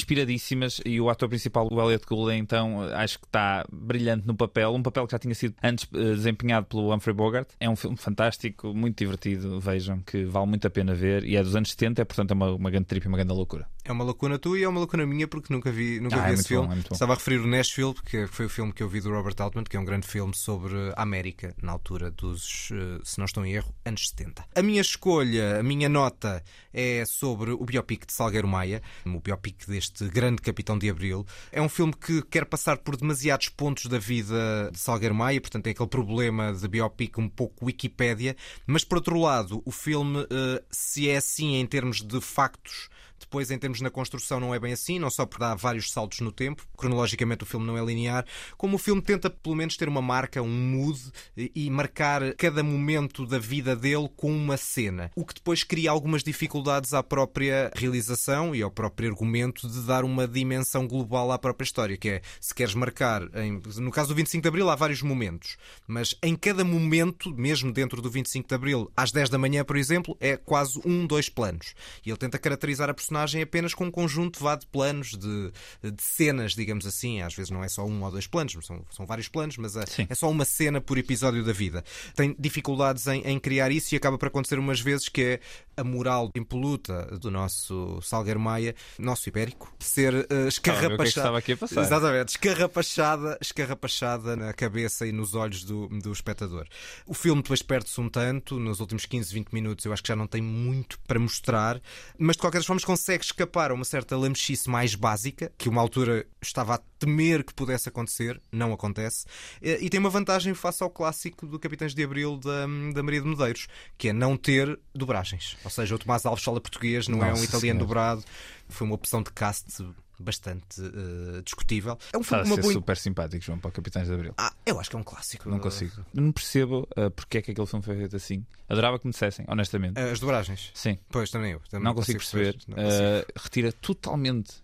[0.00, 4.74] inspiradíssimas e o ator principal, o Elliot Gould, então, acho que está brilhante no papel.
[4.74, 7.48] Um papel que já tinha sido antes eh, desempenhado pelo Humphrey Bogart.
[7.60, 9.60] É um filme fantástico, muito divertido.
[9.60, 12.34] Vejam que vale muito a pena ver e é dos anos 70, é portanto é
[12.34, 13.66] uma, uma grande trip e uma grande loucura.
[13.84, 16.30] É uma lacuna tua e é uma lacuna minha porque nunca vi, nunca Ah, vi
[16.30, 16.80] é esse bom, filme.
[16.80, 16.92] é bom.
[16.92, 19.64] Estava a referir o Nashville, porque foi o filme que eu vi do Robert Altman,
[19.64, 23.44] que é um grande filme sobre a América, na altura dos, eh, se não estou
[23.44, 24.44] em erro, anos 70.
[24.54, 29.66] A minha escolha, a minha nota é sobre o biopic de Salgueiro Maia, o biopic
[29.66, 31.26] deste grande capitão de Abril.
[31.50, 35.64] É um filme que quer passar por demasiados pontos da vida de Salgueiro Maia, portanto
[35.64, 40.62] tem aquele problema de biopic um pouco Wikipédia, mas por outro lado, o filme, eh,
[40.70, 44.72] se é assim em termos de factos, depois, em termos na construção, não é bem
[44.72, 48.24] assim, não só por dar vários saltos no tempo, cronologicamente o filme não é linear,
[48.56, 50.98] como o filme tenta pelo menos ter uma marca, um mood
[51.36, 56.22] e marcar cada momento da vida dele com uma cena, o que depois cria algumas
[56.22, 61.64] dificuldades à própria realização e ao próprio argumento de dar uma dimensão global à própria
[61.64, 65.02] história, que é se queres marcar, em- no caso do 25 de Abril há vários
[65.02, 65.56] momentos,
[65.86, 69.76] mas em cada momento, mesmo dentro do 25 de Abril, às 10 da manhã, por
[69.76, 71.74] exemplo, é quase um, dois planos.
[72.04, 72.94] E ele tenta caracterizar a
[73.42, 75.52] apenas com um conjunto vá, de planos, de,
[75.82, 77.22] de cenas, digamos assim.
[77.22, 79.84] Às vezes não é só um ou dois planos, são, são vários planos, mas é,
[80.08, 81.84] é só uma cena por episódio da vida.
[82.14, 85.40] Tem dificuldades em, em criar isso e acaba por acontecer umas vezes que é
[85.80, 90.96] a moral impoluta do nosso Salgueiro Maia, nosso ibérico, ser uh, Estava a ver o
[90.98, 91.08] que é que escarrapachada.
[91.08, 91.80] estava aqui a passar.
[91.82, 96.66] Exatamente, escarrapachada, escarrapachada na cabeça e nos olhos do, do espectador.
[97.06, 100.16] O filme depois perde-se um tanto, nos últimos 15, 20 minutos eu acho que já
[100.16, 101.80] não tem muito para mostrar,
[102.18, 105.80] mas de qualquer das formas consegue escapar a uma certa lamechice mais básica, que uma
[105.80, 109.24] altura estava a temer que pudesse acontecer, não acontece,
[109.62, 113.20] Eh, e tem uma vantagem face ao clássico do Capitães de Abril da, da Maria
[113.20, 115.56] de Medeiros, que é não ter dobragens.
[115.64, 117.86] Ou seja, o Tomás Alves fala português, não é um Nossa italiano Senhora.
[117.86, 118.24] dobrado,
[118.68, 119.82] foi uma opção de cast
[120.20, 121.98] bastante eh, discutível.
[122.12, 124.34] É um filme boa super simpático, João, para o Capitães de Abril.
[124.36, 125.48] ah, eu acho que é um clássico.
[125.48, 126.04] Não consigo.
[126.12, 128.44] Não percebo uh, porque é que aquele filme foi feito assim.
[128.68, 129.98] Adorava que me dissessem, honestamente.
[129.98, 130.70] As dobragens?
[130.74, 130.98] Sim.
[131.08, 131.60] Pois, também eu.
[131.70, 132.56] Também não consigo perceber.
[132.68, 133.02] Não consigo.
[133.02, 134.62] Uh, retira totalmente.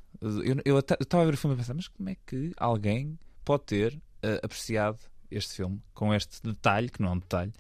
[0.65, 3.65] Eu, estava a ver o filme e a pensar, mas como é que alguém pode
[3.65, 4.99] ter uh, apreciado
[5.31, 7.53] este filme com este detalhe, que não é um detalhe,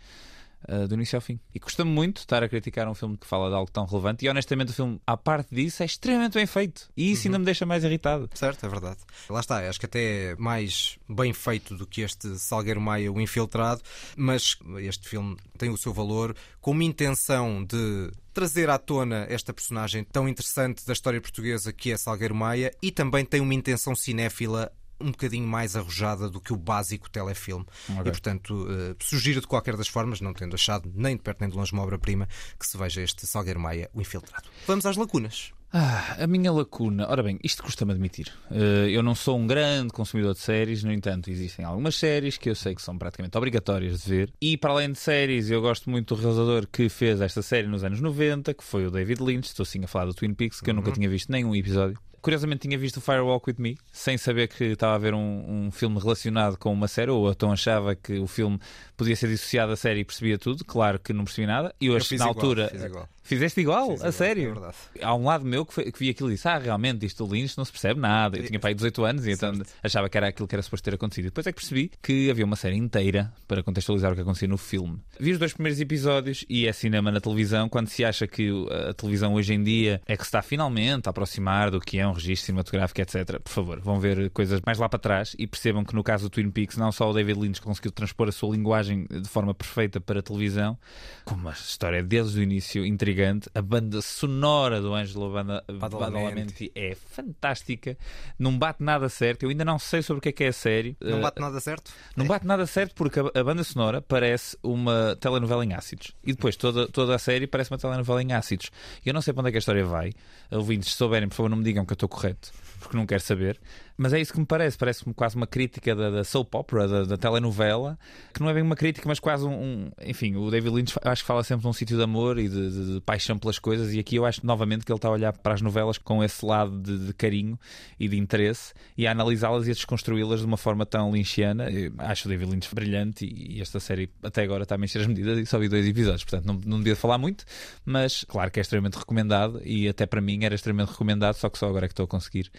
[0.68, 1.38] uh, do início ao fim?
[1.54, 4.28] E custa-me muito estar a criticar um filme que fala de algo tão relevante e
[4.28, 6.88] honestamente o filme, à parte disso, é extremamente bem feito.
[6.96, 8.28] E isso ainda me deixa mais irritado.
[8.34, 8.98] Certo, é verdade.
[9.28, 13.20] Lá está, acho que até é mais bem feito do que este Salgueiro Maia, o
[13.20, 13.82] Infiltrado,
[14.16, 19.52] mas este filme tem o seu valor com uma intenção de trazer à tona esta
[19.52, 23.94] personagem tão interessante da história portuguesa que é Salgueiro Maia e também tem uma intenção
[23.94, 27.64] cinéfila um bocadinho mais arrojada do que o básico telefilme.
[27.90, 28.00] Ok.
[28.00, 31.50] E, portanto, eh, sugiro de qualquer das formas, não tendo achado nem de perto nem
[31.50, 32.28] de longe uma obra-prima,
[32.58, 34.48] que se veja este Salgueiro Maia, o Infiltrado.
[34.66, 35.52] Vamos às lacunas.
[35.72, 37.06] Ah, a minha lacuna.
[37.10, 38.32] Ora bem, isto custa-me admitir.
[38.50, 42.48] Eh, eu não sou um grande consumidor de séries, no entanto, existem algumas séries que
[42.48, 44.32] eu sei que são praticamente obrigatórias de ver.
[44.40, 47.84] E para além de séries, eu gosto muito do realizador que fez esta série nos
[47.84, 49.48] anos 90, que foi o David Lynch.
[49.48, 50.94] Estou sim a falar do Twin Peaks, que eu nunca Uhum.
[50.94, 51.98] tinha visto nenhum episódio.
[52.26, 55.70] Curiosamente tinha visto o Firewalk With Me, sem saber que estava a ver um, um
[55.70, 58.58] filme relacionado com uma série, ou então achava que o filme
[58.96, 60.64] podia ser dissociado da série e percebia tudo.
[60.64, 61.72] Claro que não percebi nada.
[61.80, 62.68] E eu, Eu acho que fiz na igual, altura.
[62.68, 63.08] fiz igual.
[63.22, 63.90] Fizeste igual?
[63.90, 64.72] Fiz a igual, sério?
[65.00, 65.04] é.
[65.04, 67.32] Há um lado meu que, foi- que vi aquilo e disse: Ah, realmente, isto do
[67.32, 68.38] Lynch não se percebe nada.
[68.38, 69.52] Eu tinha aí 18 anos e então
[69.82, 71.24] achava que era aquilo que era suposto ter acontecido.
[71.26, 74.46] E depois é que percebi que havia uma série inteira para contextualizar o que acontecia
[74.48, 74.98] no filme.
[75.18, 77.68] Vi os dois primeiros episódios e é cinema na televisão.
[77.68, 78.48] Quando se acha que
[78.88, 82.06] a televisão hoje em dia é que se está finalmente a aproximar do que é
[82.06, 85.84] um registro cinematográfico, etc., por favor, vão ver coisas mais lá para trás e percebam
[85.84, 88.54] que no caso do Twin Peaks, não só o David Lynch conseguiu transpor a sua
[88.54, 90.76] linguagem de forma perfeita para a televisão,
[91.24, 94.90] como a história desde o início intrigante, a banda sonora do
[95.30, 97.96] Banda- Badalamenti é fantástica,
[98.38, 99.42] não bate nada certo.
[99.44, 100.96] Eu ainda não sei sobre o que é que é a série.
[101.00, 101.92] Não Eh, bate nada certo?
[102.16, 106.12] não bate nada certo porque a, banda sonora parece uma telenovela em ácidos.
[106.24, 108.70] E depois toda, toda a série parece uma telenovela em ácidos.
[109.04, 110.12] Eu não sei para onde é que a história vai.
[110.50, 113.22] Ouvintes, se souberem, por favor, não me digam que eu estou correto, porque não quero
[113.22, 113.60] saber.
[113.98, 114.76] Mas é isso que me parece.
[114.76, 117.98] Parece-me quase uma crítica da, da soap opera, da, da telenovela,
[118.34, 119.52] que não é bem uma crítica, mas quase um.
[119.52, 122.48] um- enfim, o David Lynch acho que fala sempre de um sítio de amor e
[122.48, 123.92] de, de- de paixão pelas coisas.
[123.94, 126.44] E aqui eu acho novamente que ele está a olhar para as novelas com esse
[126.44, 127.58] lado de, de carinho
[127.98, 131.66] e de interesse e a analisá-las e a desconstruí-las de uma forma tão lynchiana.
[131.98, 135.06] Acho o David Lynch brilhante e, e esta série até agora está a mexer as
[135.06, 137.44] medidas e só vi dois episódios, portanto não, não devia falar muito,
[137.84, 141.56] mas claro que é extremamente recomendado e até para mim era extremamente recomendado, só que
[141.58, 142.50] só agora é que estou a conseguir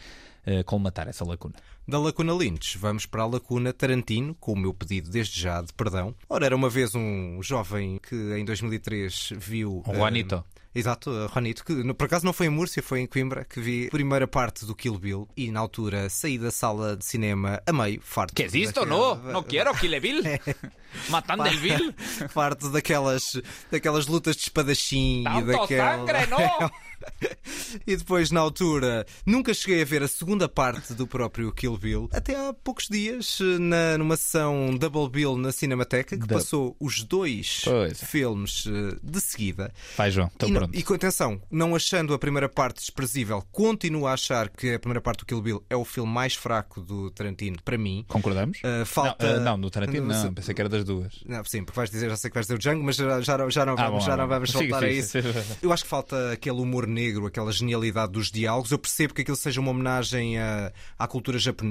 [0.66, 1.56] colmatar essa lacuna.
[1.88, 5.72] Da lacuna Lynch, vamos para a lacuna Tarantino, com o meu pedido desde já de
[5.72, 6.14] perdão.
[6.28, 9.82] Ora, era uma vez um jovem que em 2003 viu.
[9.88, 10.36] O Juanito.
[10.36, 13.88] Uh, Exato, Juanito, que por acaso não foi em Múrcia, foi em Coimbra, que vi
[13.88, 17.74] a primeira parte do Kill Bill e na altura saí da sala de cinema a
[17.74, 18.36] meio, farto.
[18.36, 18.86] Que é isto?
[18.86, 20.22] Não, não quero Kill Bill.
[21.10, 21.94] Matando el Bill.
[22.30, 25.98] farto daquelas, daquelas lutas de espadachim Tanto e daquela...
[25.98, 26.72] sangre, não!
[27.86, 32.10] e depois, na altura, nunca cheguei a ver a segunda parte do próprio Kill Bill.
[32.12, 37.62] Até há poucos dias, na, numa sessão Double Bill na Cinemateca, que passou os dois
[37.64, 38.02] pois.
[38.04, 39.74] filmes eh, de seguida.
[39.96, 40.78] Vai, João, estou pronto.
[40.78, 45.02] E com atenção, não achando a primeira parte desprezível, continuo a achar que a primeira
[45.02, 48.06] parte do Kill Bill é o filme mais fraco do Tarantino, para mim.
[48.08, 48.60] Concordamos?
[48.60, 49.34] Uh, falta...
[49.34, 51.24] Não, uh, não, do Tarantino não, pensei que era das duas.
[51.26, 53.50] Não, sim, porque vais dizer, já sei que vais dizer o Django, mas já, já,
[53.50, 55.18] já não vamos, ah, bom, já não vamos voltar a isso.
[55.62, 58.72] Eu acho que falta aquele humor negro, aquela genialidade dos diálogos.
[58.72, 61.67] Eu percebo que aquilo seja uma homenagem à, à cultura japonesa,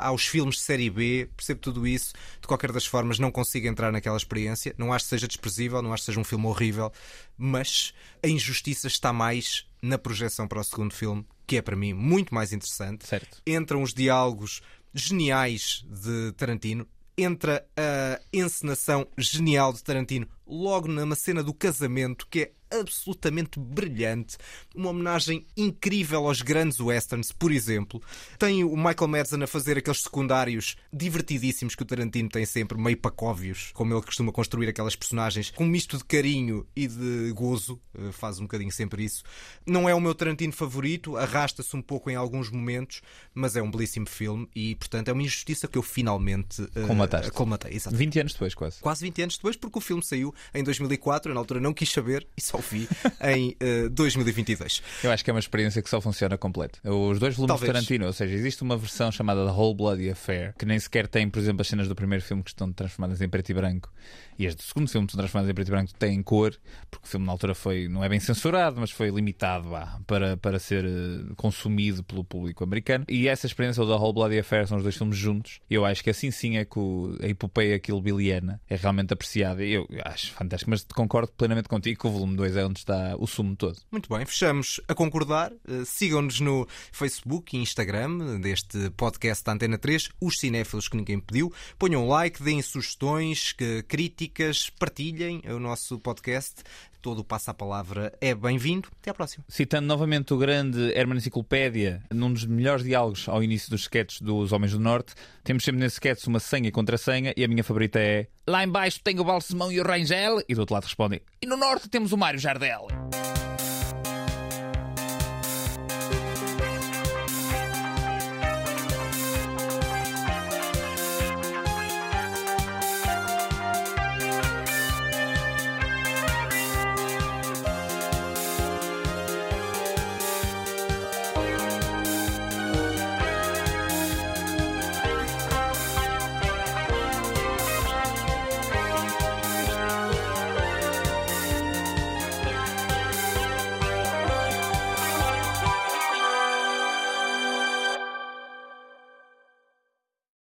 [0.00, 2.12] aos filmes de série B, percebo tudo isso.
[2.40, 4.74] De qualquer das formas, não consigo entrar naquela experiência.
[4.78, 6.92] Não acho que seja desprezível, não acho que seja um filme horrível,
[7.36, 11.92] mas a injustiça está mais na projeção para o segundo filme, que é para mim
[11.92, 13.06] muito mais interessante.
[13.06, 13.42] Certo.
[13.46, 14.60] Entram os diálogos
[14.92, 22.40] geniais de Tarantino, entra a encenação genial de Tarantino logo numa cena do casamento que
[22.42, 24.36] é absolutamente brilhante,
[24.74, 28.02] uma homenagem incrível aos grandes westerns, por exemplo.
[28.38, 32.96] Tem o Michael Madsen a fazer aqueles secundários divertidíssimos que o Tarantino tem sempre, meio
[32.96, 37.80] pacóvios, como ele costuma construir aquelas personagens, com um misto de carinho e de gozo,
[37.94, 39.22] eh, faz um bocadinho sempre isso.
[39.64, 43.00] Não é o meu Tarantino favorito, arrasta-se um pouco em alguns momentos,
[43.34, 46.86] mas é um belíssimo filme e, portanto, é uma injustiça que eu finalmente uh,
[47.32, 47.74] colmatei.
[47.74, 47.98] Exatamente.
[47.98, 48.80] 20 anos depois, quase.
[48.80, 51.90] Quase 20 anos depois, porque o filme saiu em 2004, eu na altura não quis
[51.90, 52.88] saber e só vi
[53.22, 54.82] em uh, 2022.
[55.02, 56.78] Eu acho que é uma experiência que só funciona completo.
[56.84, 57.60] Os dois volumes Talvez.
[57.60, 61.06] de Tarantino, ou seja, existe uma versão chamada The Whole Bloody Affair, que nem sequer
[61.06, 63.90] tem, por exemplo, as cenas do primeiro filme que estão transformadas em preto e branco.
[64.38, 66.54] E as do segundo filme que estão transformadas em preto e branco têm cor,
[66.90, 69.70] porque o filme na altura foi, não é bem censurado, mas foi limitado
[70.06, 73.04] para, para ser uh, consumido pelo público americano.
[73.08, 75.60] E essa experiência da Whole Bloody Affair são os dois filmes juntos.
[75.70, 79.64] Eu acho que assim sim é que o, a epopeia Kill Billiana é realmente apreciada.
[79.64, 83.26] Eu acho fantástico, mas concordo plenamente contigo que o volume 2 é onde está o
[83.26, 83.78] sumo todo.
[83.90, 85.52] Muito bem, fechamos a concordar.
[85.68, 91.20] Uh, Sigam-nos no Facebook e Instagram deste podcast da Antena 3, os cinéfilos que ninguém
[91.20, 91.52] pediu.
[91.78, 93.54] Ponham like, deem sugestões,
[93.88, 96.62] críticas, partilhem o nosso podcast.
[97.06, 98.88] Todo o passo à palavra é bem-vindo.
[99.00, 99.44] Até à próxima.
[99.46, 104.50] Citando novamente o grande Herman Enciclopédia, num dos melhores diálogos ao início dos sketches dos
[104.50, 108.00] Homens do Norte, temos sempre nesse sketch uma senha e contra-senha e a minha favorita
[108.00, 111.46] é Lá embaixo tem o Balsemão e o Rangel e do outro lado respondem E
[111.46, 112.88] no Norte temos o Mário Jardel.